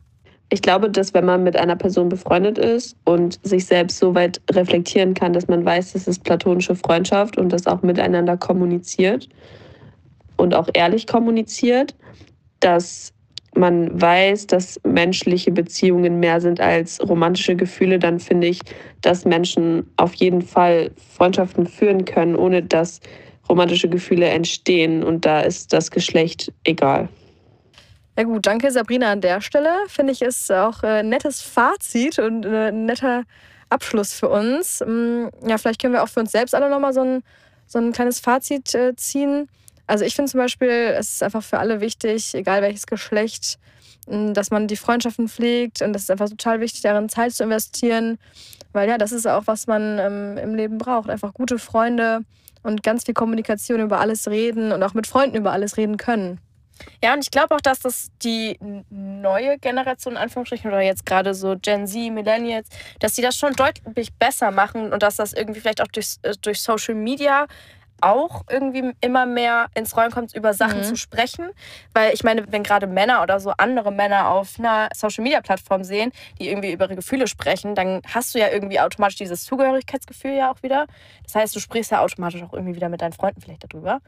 Ich 0.54 0.62
glaube, 0.62 0.90
dass 0.90 1.14
wenn 1.14 1.24
man 1.24 1.44
mit 1.44 1.56
einer 1.56 1.78
Person 1.78 2.10
befreundet 2.10 2.58
ist 2.58 2.98
und 3.06 3.40
sich 3.42 3.66
selbst 3.66 4.00
so 4.00 4.14
weit 4.14 4.42
reflektieren 4.52 5.14
kann, 5.14 5.32
dass 5.32 5.48
man 5.48 5.64
weiß, 5.64 5.94
das 5.94 6.10
ist 6.10 6.26
platonische 6.26 6.76
Freundschaft 6.76 7.38
und 7.38 7.54
das 7.54 7.68
auch 7.68 7.84
miteinander 7.84 8.36
kommuniziert 8.36 9.30
und 10.36 10.54
auch 10.54 10.68
ehrlich 10.74 11.08
kommuniziert, 11.08 11.96
dass 12.60 13.14
man 13.56 14.02
weiß, 14.02 14.48
dass 14.48 14.78
menschliche 14.84 15.52
Beziehungen 15.52 16.20
mehr 16.20 16.42
sind 16.42 16.60
als 16.60 17.00
romantische 17.08 17.56
Gefühle, 17.56 17.98
dann 17.98 18.20
finde 18.20 18.48
ich, 18.48 18.60
dass 19.00 19.24
Menschen 19.24 19.90
auf 19.96 20.14
jeden 20.16 20.42
Fall 20.42 20.92
Freundschaften 21.16 21.66
führen 21.66 22.04
können, 22.04 22.36
ohne 22.36 22.62
dass 22.62 23.00
romantische 23.48 23.88
Gefühle 23.88 24.28
entstehen. 24.28 25.02
Und 25.02 25.26
da 25.26 25.40
ist 25.40 25.72
das 25.72 25.92
Geschlecht 25.92 26.52
egal. 26.66 27.08
Ja 28.18 28.24
gut, 28.24 28.46
danke 28.46 28.72
Sabrina 28.72 29.12
an 29.12 29.22
der 29.22 29.40
Stelle. 29.40 29.70
Finde 29.88 30.12
ich 30.12 30.22
ist 30.22 30.52
auch 30.52 30.84
ein 30.84 31.08
nettes 31.08 31.42
Fazit 31.42 32.20
und 32.20 32.46
ein 32.46 32.86
netter 32.86 33.24
Abschluss 33.70 34.14
für 34.14 34.28
uns. 34.28 34.84
Mm, 34.86 35.28
ja, 35.48 35.58
vielleicht 35.58 35.82
können 35.82 35.94
wir 35.94 36.04
auch 36.04 36.10
für 36.10 36.20
uns 36.20 36.32
selbst 36.34 36.54
alle 36.54 36.70
nochmal 36.70 36.94
so 36.94 37.02
ein, 37.02 37.24
so 37.68 37.80
ein 37.80 37.94
kleines 37.94 38.20
Fazit 38.20 38.76
äh, 38.76 38.96
ziehen. 38.98 39.48
Also 39.88 40.04
ich 40.04 40.14
finde 40.14 40.30
zum 40.30 40.40
Beispiel, 40.40 40.70
es 40.70 41.14
ist 41.14 41.24
einfach 41.24 41.42
für 41.42 41.60
alle 41.60 41.80
wichtig, 41.80 42.34
egal 42.36 42.62
welches 42.62 42.86
Geschlecht, 42.86 43.60
mm, 44.08 44.34
dass 44.34 44.52
man 44.52 44.68
die 44.68 44.76
Freundschaften 44.76 45.30
pflegt 45.30 45.82
und 45.82 45.94
das 45.94 46.04
ist 46.04 46.12
einfach 46.12 46.30
total 46.30 46.60
wichtig, 46.60 46.82
darin 46.82 47.08
Zeit 47.08 47.34
zu 47.34 47.44
investieren, 47.44 48.20
weil 48.74 48.90
ja, 48.90 48.98
das 48.98 49.14
ist 49.14 49.26
auch, 49.26 49.44
was 49.48 49.68
man 49.68 50.00
ähm, 50.00 50.38
im 50.38 50.56
Leben 50.56 50.78
braucht. 50.78 51.10
Einfach 51.10 51.34
gute 51.34 51.60
Freunde 51.60 52.22
und 52.62 52.84
ganz 52.84 53.06
viel 53.06 53.14
Kommunikation 53.14 53.80
über 53.80 54.00
alles 54.02 54.28
reden 54.28 54.74
und 54.74 54.84
auch 54.84 54.94
mit 54.94 55.08
Freunden 55.08 55.38
über 55.38 55.54
alles 55.54 55.78
reden 55.78 55.96
können. 55.96 56.40
Ja, 57.04 57.14
und 57.14 57.20
ich 57.24 57.32
glaube 57.32 57.56
auch, 57.56 57.62
dass 57.62 57.80
das 57.80 58.10
die 58.24 58.58
neue 58.90 59.58
Generation, 59.60 60.14
in 60.14 60.20
Anführungsstrichen, 60.20 60.70
oder 60.70 60.82
jetzt 60.82 61.06
gerade 61.06 61.34
so 61.34 61.56
Gen 61.62 61.88
Z, 61.88 62.12
Millennials, 62.12 62.68
dass 63.00 63.14
die 63.14 63.22
das 63.22 63.36
schon 63.38 63.54
deutlich 63.54 64.14
besser 64.14 64.52
machen 64.52 64.94
und 64.94 65.04
dass 65.04 65.16
das 65.16 65.34
irgendwie 65.34 65.60
vielleicht 65.60 65.82
auch 65.82 65.88
durch, 65.88 66.18
äh, 66.24 66.34
durch 66.42 66.62
Social 66.62 66.96
Media 66.96 67.48
auch 68.04 68.42
irgendwie 68.50 68.94
immer 69.02 69.28
mehr 69.28 69.68
ins 69.76 69.96
Rollen 69.96 70.10
kommt, 70.12 70.34
über 70.34 70.54
Sachen 70.56 70.80
Mhm. 70.80 70.84
zu 70.84 70.96
sprechen. 70.96 71.52
Weil 71.94 72.14
ich 72.16 72.24
meine, 72.24 72.52
wenn 72.52 72.64
gerade 72.64 72.88
Männer 72.88 73.22
oder 73.22 73.40
so 73.40 73.52
andere 73.58 73.92
Männer 73.92 74.30
auf 74.30 74.58
einer 74.58 74.90
Social-Media-Plattform 74.96 75.84
sehen, 75.84 76.12
die 76.40 76.50
irgendwie 76.50 76.72
über 76.72 76.86
ihre 76.86 76.96
Gefühle 76.96 77.28
sprechen, 77.28 77.76
dann 77.76 78.02
hast 78.12 78.34
du 78.34 78.40
ja 78.40 78.50
irgendwie 78.50 78.80
automatisch 78.80 79.18
dieses 79.18 79.46
Zugehörigkeitsgefühl 79.46 80.32
ja 80.34 80.52
auch 80.52 80.64
wieder. 80.64 80.88
Das 81.24 81.36
heißt, 81.36 81.56
du 81.56 81.60
sprichst 81.60 81.92
ja 81.92 82.02
automatisch 82.02 82.42
auch 82.42 82.54
irgendwie 82.54 82.76
wieder 82.76 82.90
mit 82.90 83.02
deinen 83.02 83.14
Freunden 83.14 83.40
vielleicht 83.40 83.72
darüber. 83.72 84.02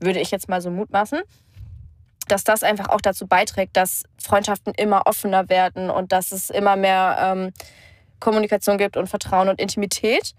Würde 0.00 0.18
ich 0.20 0.32
jetzt 0.32 0.48
mal 0.48 0.60
so 0.60 0.70
mutmaßen 0.70 1.20
dass 2.28 2.44
das 2.44 2.62
einfach 2.62 2.88
auch 2.88 3.00
dazu 3.00 3.26
beiträgt, 3.26 3.76
dass 3.76 4.04
Freundschaften 4.18 4.72
immer 4.74 5.06
offener 5.06 5.48
werden 5.48 5.90
und 5.90 6.12
dass 6.12 6.32
es 6.32 6.50
immer 6.50 6.76
mehr 6.76 7.16
ähm, 7.20 7.52
Kommunikation 8.20 8.78
gibt 8.78 8.96
und 8.96 9.08
Vertrauen 9.08 9.48
und 9.48 9.60
Intimität. 9.60 10.34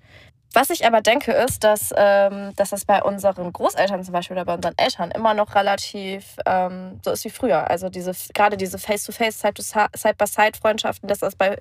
Was 0.53 0.69
ich 0.69 0.85
aber 0.85 1.01
denke, 1.01 1.33
ist, 1.33 1.63
dass, 1.63 1.93
ähm, 1.95 2.53
dass 2.55 2.69
das 2.69 2.85
bei 2.85 3.03
unseren 3.03 3.51
Großeltern 3.51 4.03
zum 4.03 4.13
Beispiel 4.13 4.35
oder 4.37 4.45
bei 4.45 4.55
unseren 4.55 4.73
Eltern 4.77 5.11
immer 5.11 5.33
noch 5.33 5.55
relativ 5.55 6.37
ähm, 6.45 6.99
so 7.03 7.11
ist 7.11 7.25
wie 7.25 7.29
früher. 7.29 7.69
Also 7.69 7.89
diese, 7.89 8.13
gerade 8.33 8.57
diese 8.57 8.79
Face-to-Face, 8.79 9.39
Side-by-Side-Freundschaften, 9.41 11.07
dass 11.09 11.19
das 11.19 11.35
bei, 11.35 11.57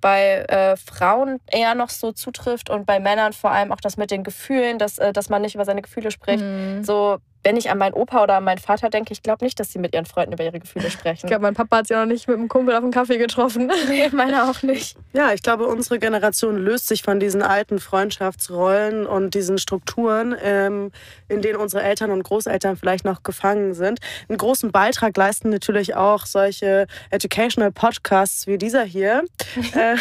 bei 0.00 0.44
äh, 0.48 0.76
Frauen 0.76 1.40
eher 1.50 1.74
noch 1.74 1.90
so 1.90 2.12
zutrifft 2.12 2.70
und 2.70 2.86
bei 2.86 3.00
Männern 3.00 3.32
vor 3.32 3.50
allem 3.50 3.72
auch 3.72 3.80
das 3.80 3.96
mit 3.96 4.10
den 4.10 4.22
Gefühlen, 4.22 4.78
dass, 4.78 4.98
äh, 4.98 5.12
dass 5.12 5.28
man 5.28 5.42
nicht 5.42 5.56
über 5.56 5.64
seine 5.64 5.82
Gefühle 5.82 6.10
spricht. 6.10 6.42
Mhm. 6.42 6.84
So, 6.84 7.18
wenn 7.42 7.56
ich 7.56 7.70
an 7.70 7.78
meinen 7.78 7.94
Opa 7.94 8.22
oder 8.22 8.36
an 8.36 8.44
meinen 8.44 8.58
Vater 8.58 8.90
denke, 8.90 9.12
ich 9.12 9.22
glaube 9.22 9.44
nicht, 9.44 9.58
dass 9.58 9.72
sie 9.72 9.78
mit 9.78 9.94
ihren 9.94 10.04
Freunden 10.04 10.32
über 10.32 10.44
ihre 10.44 10.60
Gefühle 10.60 10.90
sprechen. 10.90 11.20
Ich 11.24 11.28
glaube, 11.28 11.42
mein 11.42 11.54
Papa 11.54 11.78
hat 11.78 11.92
auch 11.92 11.96
noch 11.96 12.06
nicht 12.06 12.28
mit 12.28 12.36
einem 12.36 12.48
Kumpel 12.48 12.74
auf 12.74 12.82
einen 12.82 12.92
Kaffee 12.92 13.18
getroffen. 13.18 13.70
nee, 13.88 14.08
meine 14.12 14.50
auch 14.50 14.62
nicht. 14.62 14.96
Ja, 15.12 15.32
ich 15.32 15.42
glaube, 15.42 15.66
unsere 15.66 15.98
Generation 15.98 16.58
löst 16.58 16.88
sich 16.88 17.02
von 17.02 17.18
diesen 17.18 17.42
alten 17.42 17.78
Freundschaftsrollen 17.78 19.06
und 19.06 19.34
diesen 19.34 19.58
Strukturen, 19.58 20.36
ähm, 20.42 20.92
in 21.28 21.40
denen 21.40 21.58
unsere 21.58 21.82
Eltern 21.82 22.10
und 22.10 22.22
Großeltern 22.22 22.76
vielleicht 22.76 23.04
noch 23.04 23.22
gefangen 23.22 23.74
sind. 23.74 24.00
Einen 24.28 24.38
großen 24.38 24.70
Beitrag 24.70 25.16
leisten 25.16 25.48
natürlich 25.50 25.94
auch 25.94 26.26
solche 26.26 26.86
Educational 27.10 27.72
Podcasts 27.72 28.46
wie 28.46 28.58
dieser 28.58 28.84
hier. 28.84 29.24
äh, 29.74 29.96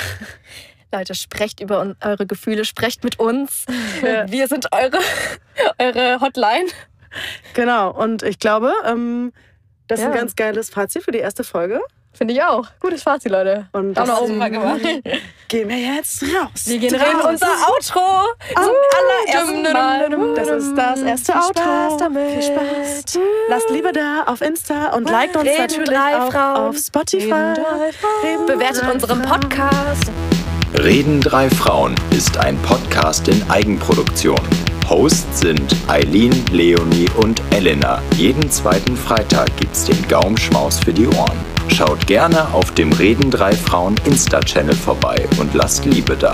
Leute, 0.92 1.14
sprecht 1.14 1.60
über 1.60 1.96
eure 2.02 2.26
Gefühle, 2.26 2.66
sprecht 2.66 3.04
mit 3.04 3.20
uns. 3.20 3.66
Ja. 4.02 4.30
Wir 4.30 4.48
sind 4.48 4.68
eure, 4.72 5.00
eure 5.78 6.20
Hotline. 6.20 6.66
genau, 7.54 7.92
und 7.92 8.24
ich 8.24 8.40
glaube, 8.40 8.72
ähm, 8.86 9.32
das 9.88 10.00
ist 10.00 10.06
ein 10.06 10.12
Ja. 10.14 10.18
ganz 10.20 10.36
geiles 10.36 10.70
Fazit 10.70 11.04
für 11.04 11.12
die 11.12 11.20
erste 11.20 11.44
Folge. 11.44 11.82
Finde 12.12 12.34
ich 12.34 12.42
auch. 12.44 12.66
Gutes 12.80 13.04
Fazit, 13.04 13.32
Leute. 13.32 13.68
Und 13.72 13.94
Daumen 13.94 14.08
nach 14.08 14.20
das 14.20 14.30
oben. 14.30 14.40
Gemacht. 14.52 14.82
gehen 15.48 15.70
wir 15.70 15.78
jetzt 15.78 16.24
raus. 16.24 16.50
Wir 16.66 16.80
gehen 16.80 16.90
Drehen 16.90 17.16
raus. 17.18 17.26
unser 17.30 17.48
Outro 17.48 18.24
zum 18.56 18.74
allerersten 18.98 19.74
Mal. 19.74 20.34
Das 20.36 20.48
ist 20.50 20.76
das 20.76 21.02
erste 21.04 21.32
Viel 21.34 21.42
Auto. 21.42 21.62
Spaß 21.62 21.98
damit. 21.98 22.30
Viel 22.32 22.42
Spaß. 22.44 23.20
Lasst 23.50 23.70
Liebe 23.70 23.94
da 23.94 24.24
auf 24.26 24.42
Insta 24.42 24.90
und 24.96 25.08
liked 25.10 25.36
uns 25.38 25.46
Reden 25.48 25.62
natürlich 25.62 25.90
drei 25.90 26.18
auch 26.18 26.32
Frauen. 26.32 26.56
auf 26.70 26.78
Spotify. 26.78 27.54
Reden 28.24 28.46
Bewertet 28.48 28.84
drei 28.84 28.92
unseren. 28.92 29.22
Podcast. 29.22 30.12
Reden 30.84 31.22
drei 31.22 31.50
Frauen 31.52 31.96
ist 32.10 32.38
ein 32.38 32.58
Podcast 32.64 33.28
in 33.28 33.50
Eigenproduktion. 33.52 34.40
Hosts 34.90 35.42
sind 35.42 35.76
Eileen, 35.88 36.34
Leonie 36.52 37.06
und 37.18 37.44
Elena. 37.52 38.02
Jeden 38.16 38.50
zweiten 38.50 38.98
Freitag 38.98 39.56
gibt's 39.58 39.86
den 39.86 40.08
Gaumschmaus 40.08 40.80
für 40.80 40.92
die 40.92 41.06
Ohren. 41.06 41.38
Schaut 41.68 42.08
gerne 42.08 42.52
auf 42.56 42.72
dem 42.74 42.92
Reden 42.94 43.30
drei 43.30 43.52
Frauen 43.52 43.96
Insta-Channel 44.06 44.76
vorbei 44.76 45.30
und 45.38 45.54
lasst 45.54 45.86
Liebe 45.86 46.18
da. 46.18 46.34